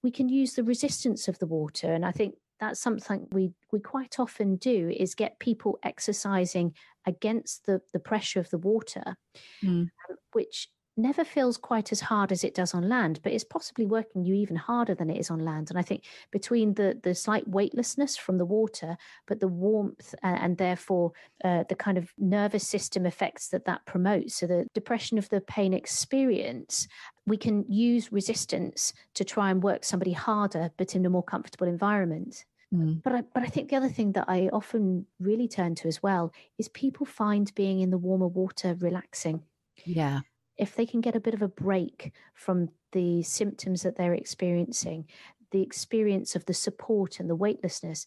[0.03, 1.93] We can use the resistance of the water.
[1.93, 6.75] And I think that's something we we quite often do is get people exercising
[7.07, 9.17] against the the pressure of the water
[9.63, 9.83] mm.
[9.83, 13.87] um, which never feels quite as hard as it does on land, but it's possibly
[13.87, 15.71] working you even harder than it is on land.
[15.71, 20.37] And I think between the the slight weightlessness from the water, but the warmth uh,
[20.41, 21.13] and therefore
[21.45, 25.41] uh, the kind of nervous system effects that that promotes, so the depression of the
[25.41, 26.89] pain experience,
[27.27, 31.69] we can use resistance to try and work somebody harder, but in a more comfortable
[31.69, 32.45] environment.
[32.75, 33.03] Mm.
[33.03, 36.03] But I, but I think the other thing that I often really turn to as
[36.03, 39.43] well is people find being in the warmer water relaxing.
[39.85, 40.21] Yeah
[40.59, 45.07] if they can get a bit of a break from the symptoms that they're experiencing,
[45.51, 48.07] the experience of the support and the weightlessness,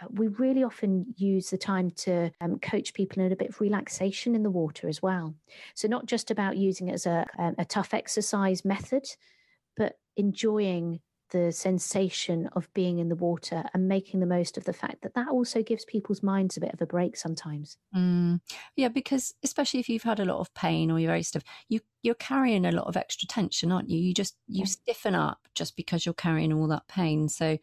[0.00, 3.60] uh, we really often use the time to um, coach people in a bit of
[3.60, 5.34] relaxation in the water as well.
[5.74, 9.04] So, not just about using it as a, um, a tough exercise method,
[9.76, 11.00] but enjoying
[11.30, 15.14] the sensation of being in the water and making the most of the fact that
[15.14, 17.76] that also gives people's minds a bit of a break sometimes.
[17.96, 18.40] Mm.
[18.76, 21.80] Yeah, because especially if you've had a lot of pain or you're very stiff, you
[22.02, 23.98] you're carrying a lot of extra tension, aren't you?
[23.98, 24.66] You just you yeah.
[24.66, 27.28] stiffen up just because you're carrying all that pain.
[27.28, 27.58] So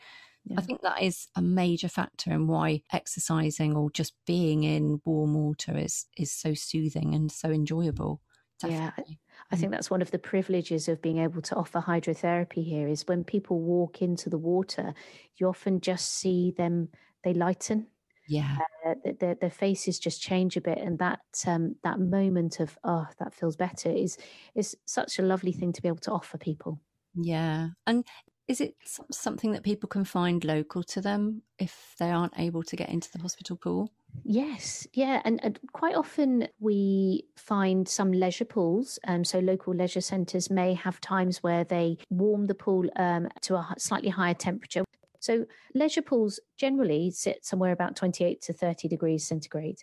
[0.45, 0.55] yeah.
[0.57, 5.33] I think that is a major factor in why exercising or just being in warm
[5.33, 8.21] water is is so soothing and so enjoyable.
[8.59, 9.03] Definitely.
[9.07, 9.75] Yeah, I think mm.
[9.75, 13.59] that's one of the privileges of being able to offer hydrotherapy here is when people
[13.59, 14.93] walk into the water,
[15.37, 16.89] you often just see them,
[17.23, 17.87] they lighten.
[18.27, 18.57] Yeah.
[18.85, 20.79] Uh, their, their faces just change a bit.
[20.79, 24.17] And that, um, that moment of, oh, that feels better is,
[24.53, 26.81] is such a lovely thing to be able to offer people.
[27.15, 27.69] Yeah.
[27.85, 28.05] And
[28.47, 28.75] is it
[29.11, 33.09] something that people can find local to them if they aren't able to get into
[33.11, 33.91] the hospital pool?
[34.29, 38.99] Yes, yeah, and, quite often we find some leisure pools.
[39.07, 43.55] Um, so local leisure centres may have times where they warm the pool um, to
[43.55, 44.83] a slightly higher temperature.
[45.21, 49.79] So leisure pools generally sit somewhere about 28 to 30 degrees centigrade.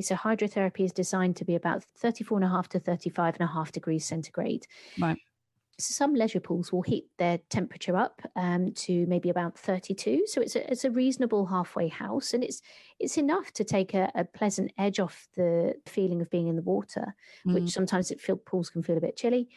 [0.00, 3.52] So hydrotherapy is designed to be about 34 and a half to 35 and a
[3.52, 4.66] half degrees centigrade.
[5.00, 5.18] Right
[5.80, 10.56] some leisure pools will heat their temperature up um, to maybe about 32 so it's
[10.56, 12.60] a, it's a reasonable halfway house and it's
[12.98, 16.62] it's enough to take a, a pleasant edge off the feeling of being in the
[16.62, 17.14] water
[17.46, 17.54] mm.
[17.54, 19.48] which sometimes it feel pools can feel a bit chilly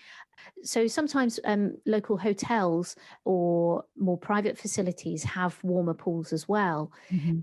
[0.63, 7.39] so sometimes um, local hotels or more private facilities have warmer pools as well mm-hmm.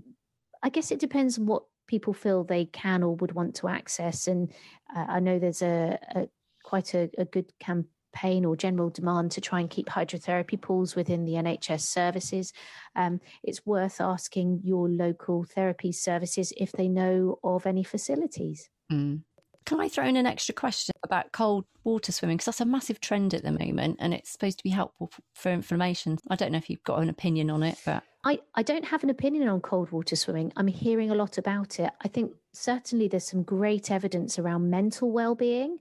[0.63, 4.27] i guess it depends on what people feel they can or would want to access
[4.27, 4.53] and
[4.95, 6.27] uh, i know there's a, a
[6.63, 10.95] quite a, a good campaign pain or general demand to try and keep hydrotherapy pools
[10.95, 12.53] within the NHS services,
[12.95, 18.69] um, it's worth asking your local therapy services if they know of any facilities.
[18.91, 19.21] Mm.
[19.69, 22.37] Can I throw in an extra question about cold water swimming?
[22.37, 25.51] Because that's a massive trend at the moment and it's supposed to be helpful for
[25.51, 26.17] inflammation.
[26.27, 28.03] I don't know if you've got an opinion on it, but.
[28.23, 30.51] I, I don't have an opinion on cold water swimming.
[30.57, 31.91] I'm hearing a lot about it.
[32.03, 35.77] I think certainly there's some great evidence around mental well-being.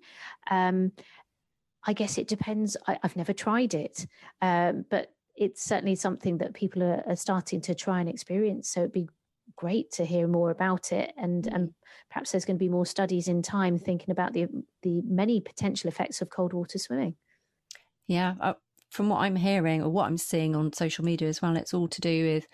[0.50, 0.92] Um,
[1.88, 2.76] I guess it depends.
[2.86, 4.06] I, have never tried it,
[4.42, 8.68] um, but it's certainly something that people are, are, starting to try and experience.
[8.68, 9.08] So it'd be
[9.56, 11.72] great to hear more about it, and and
[12.10, 14.48] perhaps there's going to be more studies in time thinking about the
[14.82, 17.16] the many potential effects of cold water swimming.
[18.06, 18.52] Yeah, uh,
[18.90, 21.88] from what I'm hearing or what I'm seeing on social media as well, it's all
[21.88, 22.48] to do with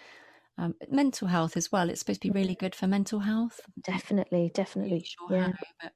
[0.58, 1.90] um, mental health as well.
[1.90, 3.60] It's supposed to be really good for mental health.
[3.82, 5.04] Definitely, definitely.
[5.04, 5.52] Sure yeah.
[5.80, 5.88] How,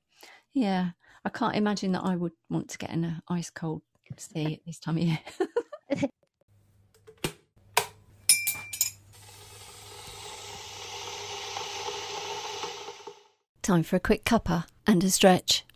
[0.55, 0.89] yeah.
[1.29, 3.83] I can't imagine that I would want to get in an ice cold
[4.17, 5.19] sea at this time of year.
[13.61, 15.67] Time for a quick cuppa and a stretch.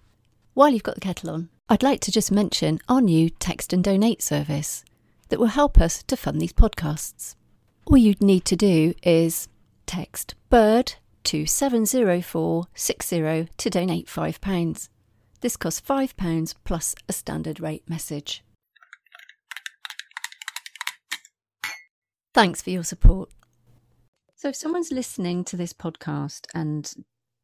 [0.55, 3.85] While you've got the kettle on, I'd like to just mention our new text and
[3.85, 4.87] donate service
[5.29, 7.35] that will help us to fund these podcasts.
[7.85, 9.49] All you'd need to do is
[9.85, 14.89] text BIRD to 70460 to donate £5.
[15.43, 18.45] This costs £5 plus a standard rate message.
[22.33, 23.31] Thanks for your support.
[24.37, 26.91] So, if someone's listening to this podcast and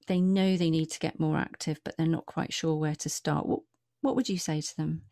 [0.07, 3.09] they know they need to get more active, but they're not quite sure where to
[3.09, 3.61] start, what,
[4.01, 5.03] what would you say to them?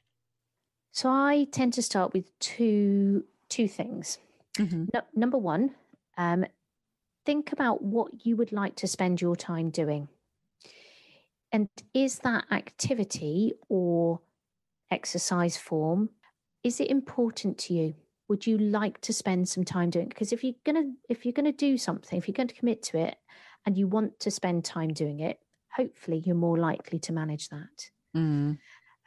[0.93, 4.19] So, I tend to start with two two things.
[4.59, 4.87] Mm-hmm.
[4.95, 5.75] No, number one,
[6.17, 6.47] um,
[7.25, 10.09] think about what you would like to spend your time doing.
[11.57, 14.21] And is that activity or
[14.91, 16.11] exercise form,
[16.63, 17.95] is it important to you?
[18.29, 20.09] Would you like to spend some time doing it?
[20.11, 22.99] Because if you're gonna if you're gonna do something, if you're going to commit to
[22.99, 23.17] it
[23.65, 25.39] and you want to spend time doing it,
[25.75, 27.91] hopefully you're more likely to manage that.
[28.15, 28.59] Mm.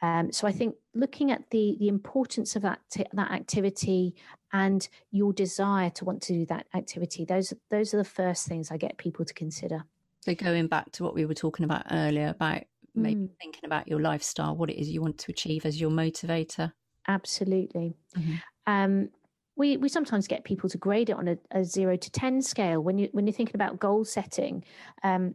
[0.02, 2.80] Um, so I think looking at the the importance of that
[3.12, 4.16] that activity
[4.52, 8.72] and your desire to want to do that activity, those those are the first things
[8.72, 9.84] I get people to consider.
[10.20, 12.62] So going back to what we were talking about earlier about
[12.94, 13.30] maybe mm.
[13.40, 16.72] thinking about your lifestyle, what it is you want to achieve as your motivator.
[17.08, 17.94] Absolutely.
[18.16, 18.34] Mm-hmm.
[18.66, 19.08] Um,
[19.56, 22.80] we we sometimes get people to grade it on a, a, zero to ten scale
[22.80, 24.64] when you when you're thinking about goal setting.
[25.02, 25.34] Um,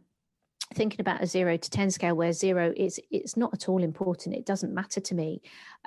[0.74, 4.36] thinking about a zero to 10 scale where zero is it's not at all important
[4.36, 5.40] it doesn't matter to me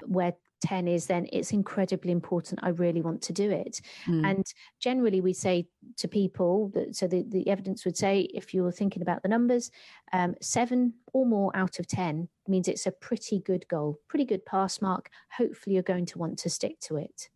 [0.06, 2.60] where 10 is then it's incredibly important.
[2.62, 3.80] I really want to do it.
[4.06, 4.28] Mm.
[4.28, 4.46] and
[4.80, 5.66] generally we say
[5.96, 9.70] to people that so the, the evidence would say if you're thinking about the numbers
[10.12, 14.44] um, seven or more out of 10 means it's a pretty good goal pretty good
[14.44, 15.10] pass mark.
[15.36, 17.28] Hopefully you're going to want to stick to it.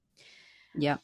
[0.74, 0.98] Yeah.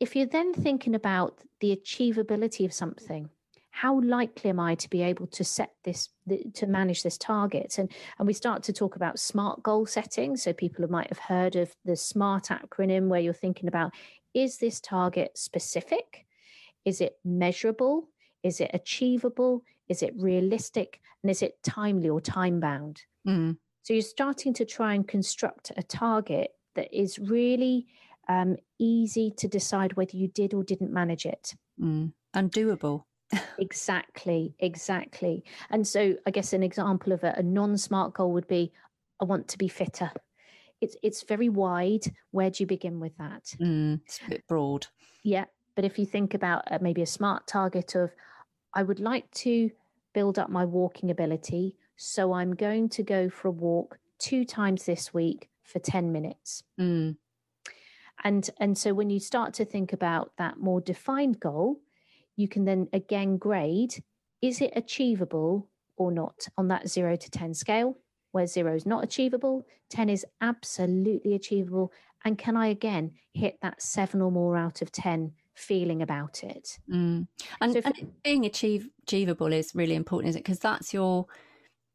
[0.00, 3.30] If you're then thinking about the achievability of something
[3.80, 6.08] how likely am I to be able to set this,
[6.54, 7.78] to manage this target?
[7.78, 7.88] And,
[8.18, 10.36] and we start to talk about SMART goal setting.
[10.36, 13.92] So people might have heard of the SMART acronym, where you're thinking about
[14.34, 16.26] is this target specific?
[16.84, 18.08] Is it measurable?
[18.42, 19.62] Is it achievable?
[19.88, 21.00] Is it realistic?
[21.22, 23.02] And is it timely or time bound?
[23.28, 23.58] Mm.
[23.84, 27.86] So you're starting to try and construct a target that is really
[28.28, 31.54] um, easy to decide whether you did or didn't manage it.
[31.80, 32.12] Mm.
[32.34, 33.04] And doable
[33.58, 35.44] exactly, exactly.
[35.70, 38.72] And so I guess an example of a, a non-smart goal would be
[39.20, 40.10] I want to be fitter.
[40.80, 42.04] It's it's very wide.
[42.30, 43.54] Where do you begin with that?
[43.60, 44.86] Mm, it's a bit broad.
[45.22, 48.14] Yeah, but if you think about uh, maybe a smart target of
[48.74, 49.70] I would like to
[50.14, 54.84] build up my walking ability, so I'm going to go for a walk two times
[54.84, 56.62] this week for 10 minutes.
[56.80, 57.16] Mm.
[58.24, 61.80] And and so when you start to think about that more defined goal,
[62.38, 64.02] you can then again grade
[64.40, 67.98] is it achievable or not on that zero to 10 scale,
[68.30, 71.92] where zero is not achievable, 10 is absolutely achievable.
[72.24, 76.78] And can I again hit that seven or more out of 10 feeling about it?
[76.88, 77.26] Mm.
[77.60, 80.44] And, so and being achieve, achievable is really important, isn't it?
[80.44, 81.26] Because that's your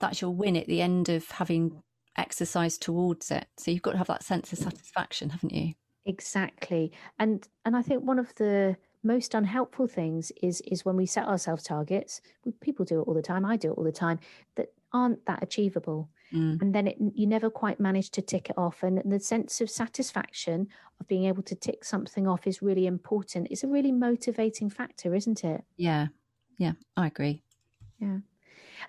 [0.02, 1.82] that's your win at the end of having
[2.18, 3.48] exercised towards it.
[3.58, 5.76] So you've got to have that sense of satisfaction, haven't you?
[6.06, 6.92] Exactly.
[7.20, 11.28] And and I think one of the most unhelpful things is is when we set
[11.28, 12.22] ourselves targets
[12.62, 14.20] people do it all the time i do it all the time
[14.56, 16.10] that aren't that achievable.
[16.34, 16.60] Mm.
[16.63, 18.82] and then it, you never quite manage to tick it off.
[18.82, 20.68] And the sense of satisfaction
[21.00, 23.50] of being able to tick something off is really important.
[23.52, 25.63] It's a really motivating factor isn't it?
[25.78, 26.08] Yeah.
[26.58, 27.44] Yeah i agree.
[28.00, 28.18] Yeah.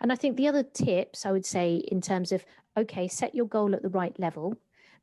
[0.01, 2.45] And i think the other tips i would say in terms of
[2.77, 4.57] okay set your goal at the right level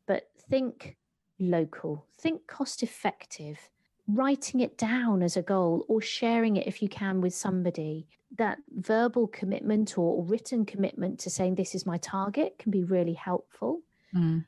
[0.08, 0.98] but think
[1.40, 3.70] local think cost effective
[4.16, 8.08] writing it down as a goal or sharing it if you can with somebody.
[8.38, 13.14] That verbal commitment or written commitment to saying this is my target can be really
[13.14, 13.82] helpful.
[14.16, 14.46] Mm.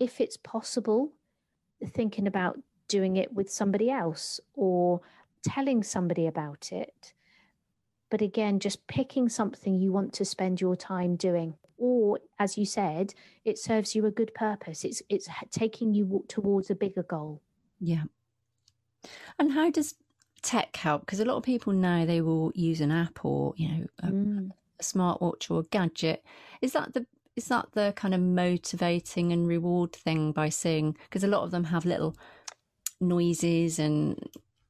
[0.00, 1.12] if it's possible
[1.94, 5.00] thinking about doing it with somebody else or
[5.44, 7.14] telling somebody about it.
[8.10, 11.54] But again just picking something you want to spend your time doing.
[11.78, 13.14] Or as you said
[13.44, 14.84] it serves you a good purpose.
[14.84, 17.42] It's it's taking you towards a bigger goal.
[17.78, 18.04] Yeah
[19.38, 19.94] and how does
[20.42, 21.02] tech help?
[21.02, 24.06] Because a lot of people now they will use an app or you know a,
[24.06, 24.50] mm.
[24.78, 26.24] a smartwatch or a gadget.
[26.60, 30.96] Is that the is that the kind of motivating and reward thing by seeing?
[31.04, 32.16] Because a lot of them have little
[33.00, 34.18] noises and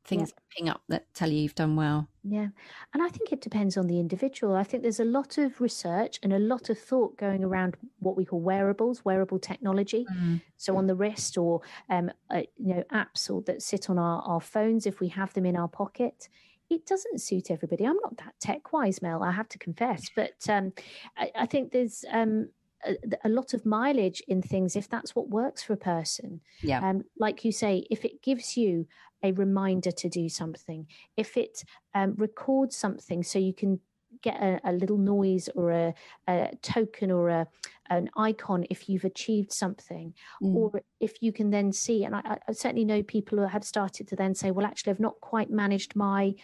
[0.06, 0.42] things yeah.
[0.56, 2.08] ping up that tell you you've done well.
[2.22, 2.48] Yeah.
[2.94, 4.54] And I think it depends on the individual.
[4.54, 8.16] I think there's a lot of research and a lot of thought going around what
[8.16, 10.06] we call wearables, wearable technology.
[10.12, 10.40] Mm.
[10.56, 14.22] So on the wrist or, um, uh, you know, apps or that sit on our,
[14.22, 16.28] our phones if we have them in our pocket.
[16.68, 17.84] It doesn't suit everybody.
[17.84, 20.10] I'm not that tech wise, Mel, I have to confess.
[20.14, 20.72] But um,
[21.16, 22.48] I, I, think there's um,
[22.84, 26.40] a, a, lot of mileage in things if that's what works for a person.
[26.62, 26.86] Yeah.
[26.86, 28.86] Um, like you say, if it gives you
[29.22, 30.86] a reminder to do something,
[31.16, 31.64] if it
[31.94, 33.80] um, records something so you can
[34.22, 35.94] get a, a little noise or a,
[36.28, 37.46] a, token or a,
[37.90, 40.54] an icon if you've achieved something, mm.
[40.54, 44.08] or if you can then see, and I, I certainly know people who have started
[44.08, 46.34] to then say, well, actually, I've not quite managed my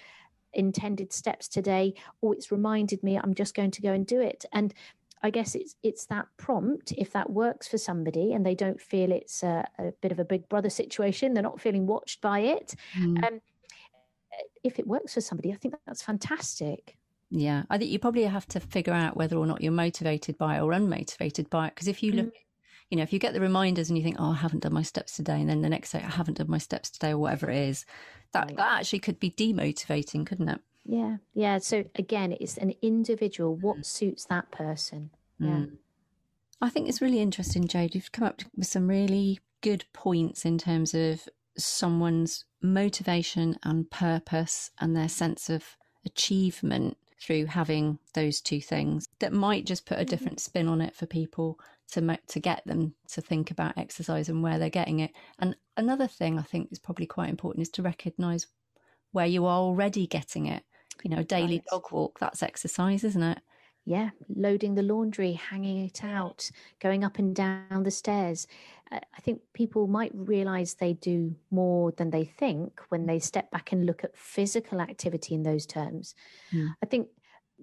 [0.55, 4.45] intended steps today, or it's reminded me I'm just going to go and do it.
[4.53, 4.75] And
[5.23, 6.93] I guess it's it's that prompt.
[6.93, 10.25] If that works for somebody and they don't feel it's a, a bit of a
[10.25, 12.75] big brother situation, they're not feeling watched by it.
[12.99, 13.25] Mm.
[13.25, 13.41] Um,
[14.65, 16.97] if it works for somebody, I think that's fantastic.
[17.31, 20.57] Yeah, I think you probably have to figure out whether or not you're motivated by
[20.57, 21.75] it or unmotivated by it.
[21.75, 22.39] Because if you look, mm.
[22.91, 24.83] you know, if you get the reminders and you think, oh, I haven't done my
[24.83, 27.51] steps today, and then the next day I haven't done my steps today, or whatever
[27.51, 27.87] it is,
[28.33, 28.57] that, right.
[28.57, 30.61] that actually could be demotivating, couldn't it?
[30.85, 31.59] Yeah, yeah.
[31.59, 33.57] So again, it's an individual.
[33.57, 33.87] What mm.
[33.87, 35.11] suits that person?
[35.39, 35.49] Yeah.
[35.49, 35.77] Mm.
[36.61, 37.95] I think it's really interesting, Jade.
[37.95, 44.71] You've come up with some really good points in terms of someone's motivation and purpose
[44.81, 50.01] and their sense of achievement through having those two things that might just put a
[50.01, 50.11] mm-hmm.
[50.11, 51.59] different spin on it for people
[51.93, 55.13] to to get them to think about exercise and where they're getting it.
[55.39, 58.47] And another thing I think is probably quite important is to recognize
[59.13, 60.65] where you are already getting it.
[61.03, 63.41] You know, daily dog walk, that's exercise, isn't it?
[63.85, 68.47] Yeah, loading the laundry, hanging it out, going up and down the stairs.
[68.93, 73.73] I think people might realize they do more than they think when they step back
[73.73, 76.15] and look at physical activity in those terms.
[76.53, 76.75] Mm.
[76.83, 77.09] I think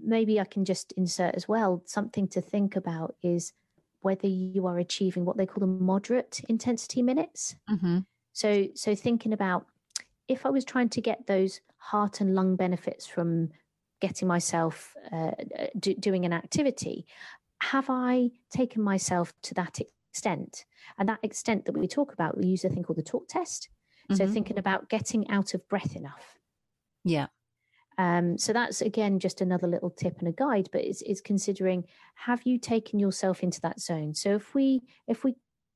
[0.02, 3.54] maybe I can just insert as well something to think about is
[4.02, 7.56] whether you are achieving what they call the moderate intensity minutes.
[7.70, 8.00] Mm-hmm.
[8.34, 9.68] So, so thinking about
[10.30, 13.50] if I was trying to get those heart and lung benefits from
[14.00, 15.32] getting myself uh,
[15.78, 17.06] do, doing an activity,
[17.62, 19.80] have I taken myself to that
[20.12, 20.66] extent?
[20.98, 23.70] And that extent that we talk about, we use a thing called the talk test.
[24.10, 24.16] Mm-hmm.
[24.16, 26.38] So thinking about getting out of breath enough.
[27.04, 27.28] Yeah.
[27.98, 31.84] Um, so that's again just another little tip and a guide, but it's, it's considering
[32.16, 34.14] have you taken yourself into that zone?
[34.14, 35.36] So if we if we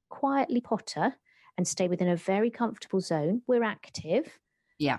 [0.10, 1.16] quietly potter
[1.58, 4.40] and stay within a very comfortable zone, we're active.
[4.84, 4.98] Yeah.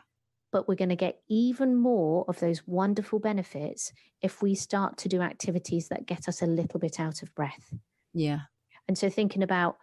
[0.53, 5.09] But we're going to get even more of those wonderful benefits if we start to
[5.09, 7.75] do activities that get us a little bit out of breath.
[8.13, 8.41] Yeah.
[8.87, 9.77] And so thinking about,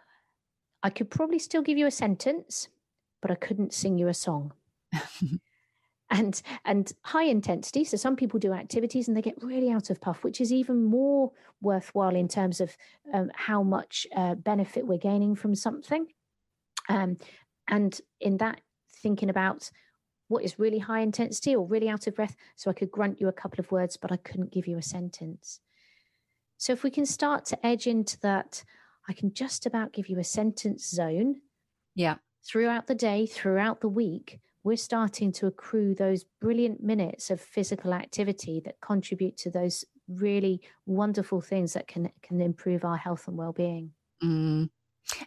[0.82, 2.68] I could probably still give you a sentence,
[3.20, 4.52] but I couldn't sing you a song.
[6.12, 10.00] and and high intensity so some people do activities and they get really out of
[10.00, 11.32] puff which is even more
[11.62, 12.76] worthwhile in terms of
[13.14, 16.06] um, how much uh, benefit we're gaining from something
[16.88, 17.16] um,
[17.68, 18.60] and in that
[19.02, 19.70] thinking about
[20.32, 23.28] what is really high intensity or really out of breath so i could grunt you
[23.28, 25.60] a couple of words but i couldn't give you a sentence
[26.56, 28.64] so if we can start to edge into that
[29.08, 31.40] I can just about give you a sentence zone.
[31.94, 32.16] Yeah.
[32.46, 37.92] Throughout the day, throughout the week, we're starting to accrue those brilliant minutes of physical
[37.92, 43.36] activity that contribute to those really wonderful things that can can improve our health and
[43.36, 43.90] well-being.
[44.22, 44.70] Mm.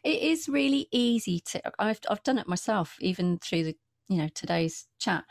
[0.03, 3.75] It is really easy to I've I've done it myself even through the
[4.07, 5.23] you know today's chat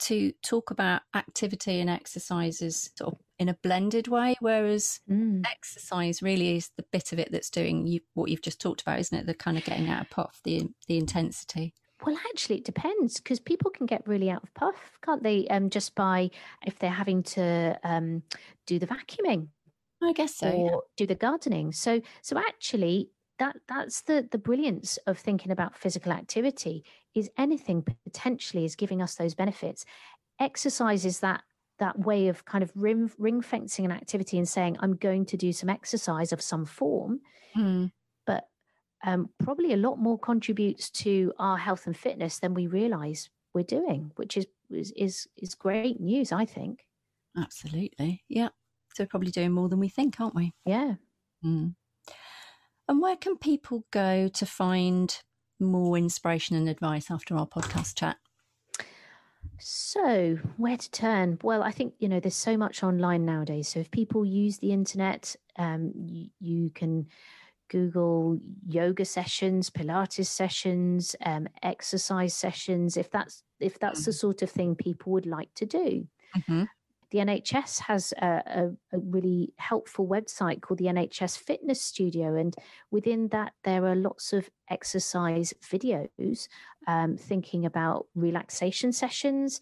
[0.00, 5.42] to talk about activity and exercises sort of in a blended way, whereas mm.
[5.50, 8.98] exercise really is the bit of it that's doing you, what you've just talked about,
[8.98, 9.26] isn't it?
[9.26, 11.74] The kind of getting out of puff, the the intensity.
[12.04, 15.46] Well, actually, it depends because people can get really out of puff, can't they?
[15.48, 16.30] Um, just by
[16.66, 18.22] if they're having to um,
[18.66, 19.48] do the vacuuming,
[20.02, 20.78] I guess so, or yeah.
[20.96, 21.72] do the gardening.
[21.72, 26.84] So, so actually, that that's the the brilliance of thinking about physical activity
[27.14, 29.84] is anything potentially is giving us those benefits.
[30.40, 31.42] Exercise is that
[31.78, 35.36] that way of kind of ring, ring fencing an activity and saying i'm going to
[35.36, 37.20] do some exercise of some form
[37.56, 37.90] mm.
[38.26, 38.48] but
[39.04, 43.62] um, probably a lot more contributes to our health and fitness than we realize we're
[43.62, 46.86] doing which is is is, is great news i think
[47.36, 48.48] absolutely yeah
[48.94, 50.94] so we're probably doing more than we think aren't we yeah
[51.44, 51.74] mm.
[52.88, 55.22] and where can people go to find
[55.60, 58.16] more inspiration and advice after our podcast chat
[59.58, 61.38] so, where to turn?
[61.42, 63.68] Well, I think, you know, there's so much online nowadays.
[63.68, 67.06] So, if people use the internet, um, you, you can
[67.70, 74.10] Google yoga sessions, Pilates sessions, um, exercise sessions, if that's if that's mm-hmm.
[74.10, 76.06] the sort of thing people would like to do.
[76.36, 76.64] Mm-hmm
[77.10, 82.36] the NHS has a, a, a, really helpful website called the NHS Fitness Studio.
[82.36, 82.54] And
[82.90, 86.48] within that, there are lots of exercise videos
[86.86, 89.60] um, thinking about relaxation sessions.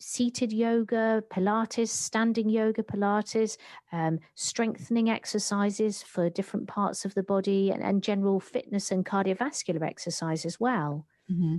[0.00, 3.56] Seated yoga, Pilates, standing yoga, Pilates,
[3.92, 9.82] um, strengthening exercises for different parts of the body, and, and general fitness and cardiovascular
[9.82, 11.06] exercise as well.
[11.30, 11.56] Mm-hmm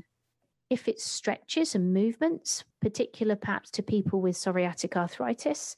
[0.69, 5.75] if it's stretches and movements, particular perhaps to people with psoriatic arthritis,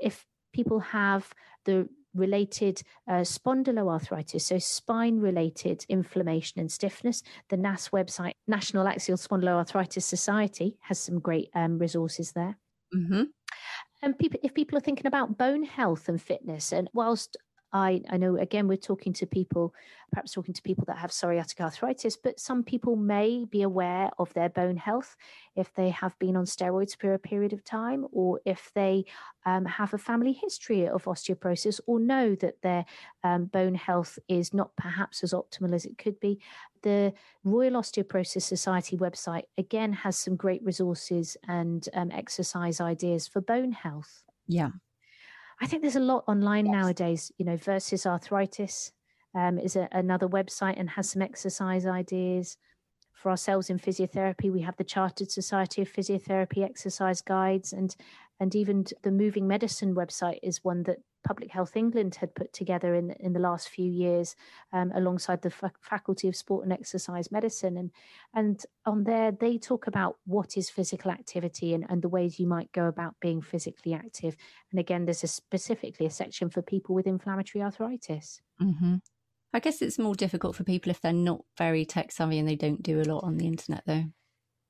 [0.00, 1.32] if people have
[1.64, 9.18] the related uh, spondyloarthritis, so spine related inflammation and stiffness, the NAS website, National Axial
[9.18, 12.56] Spondyloarthritis Society, has some great um, resources there.
[12.94, 13.24] Mm-hmm.
[14.02, 17.36] And people, if people are thinking about bone health and fitness, and whilst
[17.76, 19.74] I, I know again we're talking to people,
[20.10, 24.32] perhaps talking to people that have psoriatic arthritis, but some people may be aware of
[24.32, 25.16] their bone health
[25.54, 29.04] if they have been on steroids for a period of time, or if they
[29.44, 32.84] um, have a family history of osteoporosis, or know that their
[33.22, 36.40] um, bone health is not perhaps as optimal as it could be.
[36.82, 37.12] The
[37.44, 43.72] Royal Osteoporosis Society website again has some great resources and um, exercise ideas for bone
[43.72, 44.24] health.
[44.46, 44.70] Yeah.
[45.60, 46.72] I think there's a lot online yes.
[46.72, 48.92] nowadays, you know, versus arthritis
[49.34, 52.56] um, is a, another website and has some exercise ideas.
[53.14, 57.96] For ourselves in physiotherapy, we have the Chartered Society of Physiotherapy exercise guides, and
[58.38, 62.94] and even the Moving Medicine website is one that Public Health England had put together
[62.94, 64.36] in in the last few years,
[64.72, 67.90] um, alongside the F- Faculty of Sport and Exercise Medicine, and
[68.34, 72.46] and on there they talk about what is physical activity and, and the ways you
[72.46, 74.36] might go about being physically active.
[74.70, 78.40] And again, there's a specifically a section for people with inflammatory arthritis.
[78.62, 78.96] Mm-hmm.
[79.52, 82.56] I guess it's more difficult for people if they're not very tech savvy and they
[82.56, 84.04] don't do a lot on the internet, though.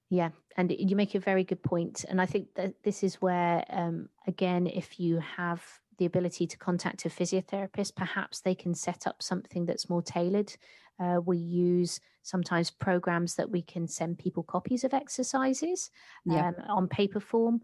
[0.08, 1.76] Yeah, and you make a very good point.
[1.76, 5.64] point, and I think that this is where, um, again, if you have
[5.98, 10.54] the ability to contact a physiotherapist, perhaps they can set up something that's more tailored.
[10.98, 15.90] Uh, we use sometimes programs that we can send people copies of exercises
[16.24, 16.48] yeah.
[16.48, 17.60] um, on paper form.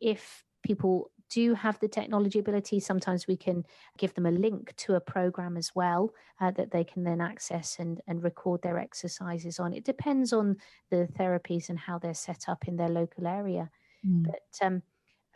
[0.00, 3.64] If people do have the technology ability, sometimes we can
[3.98, 7.76] give them a link to a program as well uh, that they can then access
[7.78, 9.72] and, and record their exercises on.
[9.72, 10.56] It depends on
[10.90, 13.70] the therapies and how they're set up in their local area.
[14.06, 14.24] Mm.
[14.24, 14.82] But um,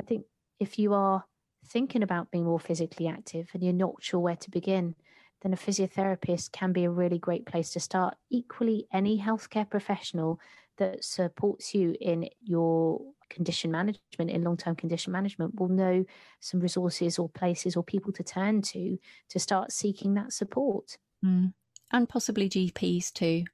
[0.01, 0.25] I think
[0.59, 1.25] if you are
[1.65, 4.95] thinking about being more physically active and you're not sure where to begin,
[5.43, 8.17] then a physiotherapist can be a really great place to start.
[8.31, 10.41] Equally, any healthcare professional
[10.79, 16.05] that supports you in your condition management, in long term condition management, will know
[16.41, 18.99] some resources or places or people to turn to
[19.29, 20.97] to start seeking that support.
[21.25, 21.53] Mm.
[21.93, 23.45] And possibly GPs too.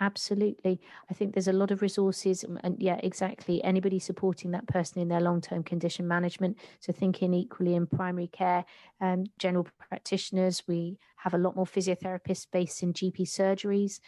[0.00, 0.80] Absolutely.
[1.10, 2.44] I think there's a lot of resources.
[2.62, 3.64] And yeah, exactly.
[3.64, 6.58] Anybody supporting that person in their long term condition management.
[6.80, 8.64] So, thinking equally in primary care,
[9.00, 14.00] um, general practitioners, we have a lot more physiotherapists based in GP surgeries,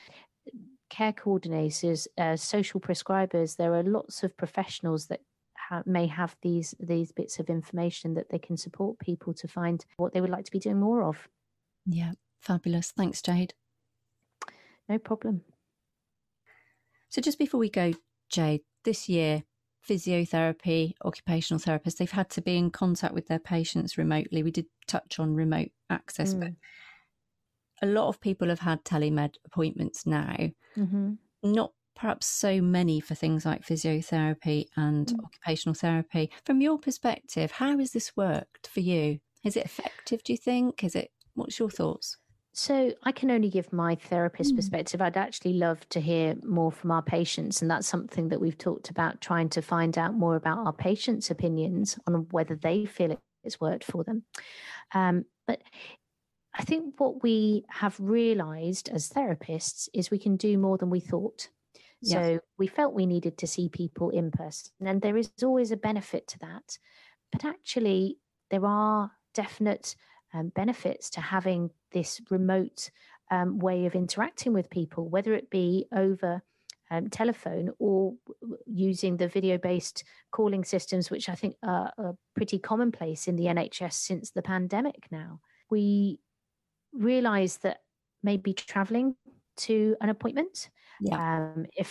[0.90, 3.56] care coordinators, uh, social prescribers.
[3.56, 5.20] There are lots of professionals that
[5.56, 9.86] ha- may have these these bits of information that they can support people to find
[9.96, 11.28] what they would like to be doing more of.
[11.86, 12.12] Yeah,
[12.42, 12.90] fabulous.
[12.90, 13.54] Thanks, Jade.
[14.86, 15.42] No problem.
[17.10, 17.92] So, just before we go,
[18.30, 19.42] Jade, this year,
[19.88, 24.42] physiotherapy, occupational therapists, they've had to be in contact with their patients remotely.
[24.42, 26.40] We did touch on remote access, mm.
[26.40, 26.50] but
[27.82, 30.36] a lot of people have had telemed appointments now.
[30.76, 31.14] Mm-hmm.
[31.42, 35.24] Not perhaps so many for things like physiotherapy and mm.
[35.24, 36.30] occupational therapy.
[36.44, 39.20] From your perspective, how has this worked for you?
[39.44, 40.84] Is it effective, do you think?
[40.84, 42.16] Is it, what's your thoughts?
[42.58, 44.56] So I can only give my therapist mm.
[44.56, 45.00] perspective.
[45.00, 48.90] I'd actually love to hear more from our patients, and that's something that we've talked
[48.90, 53.60] about trying to find out more about our patients' opinions on whether they feel it's
[53.60, 54.24] worked for them.
[54.92, 55.62] Um, but
[56.52, 60.98] I think what we have realized as therapists is we can do more than we
[60.98, 61.50] thought.
[62.02, 62.40] So yes.
[62.58, 66.26] we felt we needed to see people in person, and there is always a benefit
[66.26, 66.76] to that.
[67.30, 68.18] But actually,
[68.50, 69.94] there are definite
[70.34, 72.90] um, benefits to having this remote
[73.30, 76.42] um, way of interacting with people, whether it be over
[76.90, 78.14] um, telephone or
[78.66, 83.44] using the video based calling systems, which I think are, are, pretty commonplace in the
[83.46, 85.40] NHS since the pandemic now.
[85.70, 86.20] We
[86.92, 87.78] realize that
[88.22, 89.16] maybe traveling
[89.58, 90.70] to an appointment,
[91.00, 91.52] yeah.
[91.54, 91.86] Um, if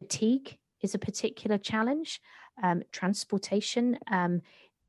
[0.00, 2.20] fatigue is a particular challenge,
[2.62, 4.42] um, transportation, um,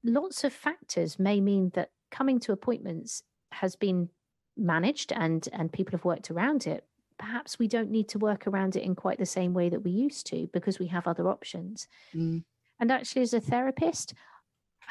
[0.04, 4.10] lots of factors may mean that coming to appointments has been
[4.56, 6.84] managed and and people have worked around it
[7.20, 9.92] perhaps we don't need to work around it in quite the same way that we
[9.92, 12.44] used to because we have other options mm.
[12.80, 14.14] and actually as a therapist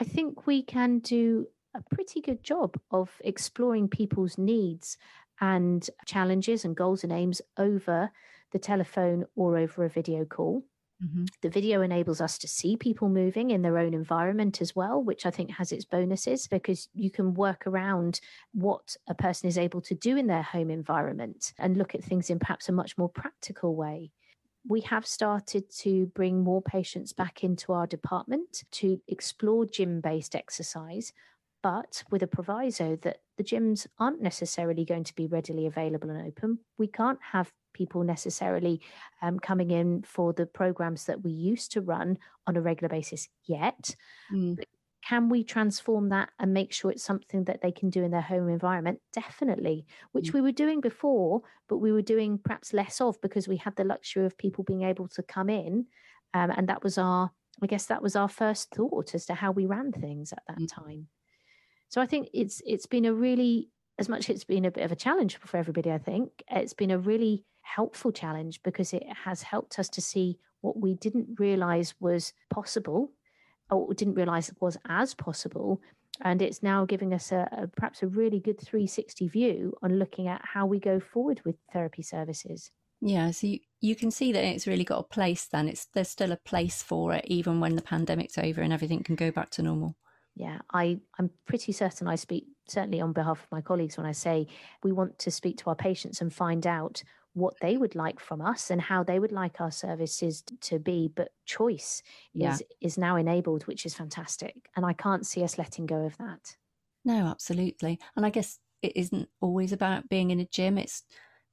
[0.01, 4.97] i think we can do a pretty good job of exploring people's needs
[5.41, 8.11] and challenges and goals and aims over
[8.53, 10.65] the telephone or over a video call
[11.05, 11.27] Mm-hmm.
[11.43, 15.27] The video enables us to see people moving in their own environment as well, which
[15.27, 18.21] I think has its bonuses because you can work around
[18.55, 22.31] what a person is able to do in their home environment and look at things
[22.31, 24.11] in perhaps a much more practical way.
[24.67, 30.35] We have started to bring more patients back into our department to explore gym based
[30.35, 31.13] exercise,
[31.63, 36.27] but with a proviso that the gyms aren't necessarily going to be readily available and
[36.27, 36.59] open.
[36.79, 38.81] We can't have people necessarily
[39.23, 43.29] um, coming in for the programs that we used to run on a regular basis
[43.45, 43.95] yet.
[44.33, 44.59] Mm.
[45.07, 48.23] Can we transform that and make sure it's something that they can do in their
[48.23, 49.01] home environment?
[49.13, 50.35] Definitely, which mm.
[50.35, 53.85] we were doing before, but we were doing perhaps less of because we had the
[53.85, 55.87] luxury of people being able to come in.
[56.35, 57.31] Um, and that was our,
[57.63, 60.59] I guess that was our first thought as to how we ran things at that
[60.59, 60.69] mm.
[60.69, 61.09] time.
[61.89, 64.85] So I think it's it's been a really as much as it's been a bit
[64.85, 69.05] of a challenge for everybody, I think, it's been a really helpful challenge because it
[69.25, 73.13] has helped us to see what we didn't realize was possible
[73.71, 75.81] or didn't realize was as possible.
[76.21, 80.29] And it's now giving us a, a perhaps a really good 360 view on looking
[80.29, 82.71] at how we go forward with therapy services.
[83.01, 85.69] Yeah, so you, you can see that it's really got a place then.
[85.69, 89.17] It's there's still a place for it even when the pandemic's over and everything can
[89.17, 89.97] go back to normal
[90.37, 94.13] yeah i i'm pretty certain i speak certainly on behalf of my colleagues when i
[94.13, 94.47] say
[94.83, 97.03] we want to speak to our patients and find out
[97.37, 101.11] what they would like from us and how they would like our services to be
[101.15, 102.55] but choice yeah.
[102.55, 106.17] is is now enabled which is fantastic and i can't see us letting go of
[106.17, 106.57] that.
[107.05, 111.03] No absolutely and i guess it isn't always about being in a gym it's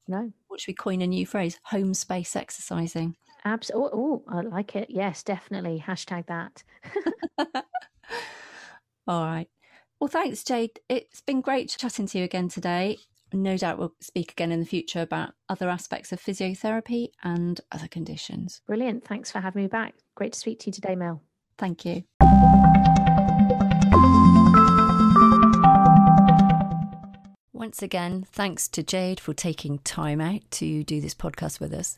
[0.08, 0.32] no.
[0.48, 3.16] what should we coin a new phrase home space exercising.
[3.46, 6.64] Absolutely oh, oh i like it yes definitely hashtag that
[9.08, 9.48] All right.
[10.00, 10.80] Well, thanks, Jade.
[10.90, 12.98] It's been great chatting to you again today.
[13.32, 17.88] No doubt we'll speak again in the future about other aspects of physiotherapy and other
[17.88, 18.62] conditions.
[18.68, 19.06] Brilliant.
[19.06, 19.96] Thanks for having me back.
[20.16, 21.22] Great to speak to you today, Mel.
[21.58, 22.04] Thank you.
[27.52, 31.98] Once again, thanks to Jade for taking time out to do this podcast with us.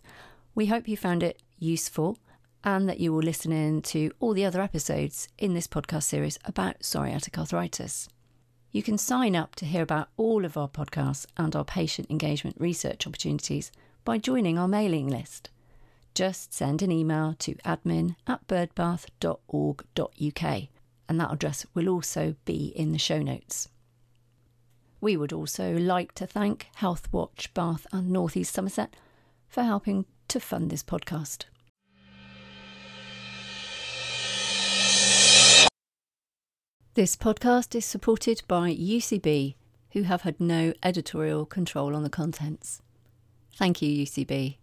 [0.53, 2.17] We hope you found it useful
[2.65, 6.39] and that you will listen in to all the other episodes in this podcast series
[6.45, 8.09] about psoriatic arthritis.
[8.71, 12.57] You can sign up to hear about all of our podcasts and our patient engagement
[12.59, 13.71] research opportunities
[14.03, 15.51] by joining our mailing list.
[16.15, 20.67] Just send an email to admin at birdbath.org.uk,
[21.07, 23.69] and that address will also be in the show notes.
[24.99, 28.95] We would also like to thank Healthwatch Bath and North East Somerset
[29.47, 31.45] for helping to fund this podcast.
[36.95, 39.55] This podcast is supported by UCB,
[39.91, 42.81] who have had no editorial control on the contents.
[43.57, 44.59] Thank you, UCB.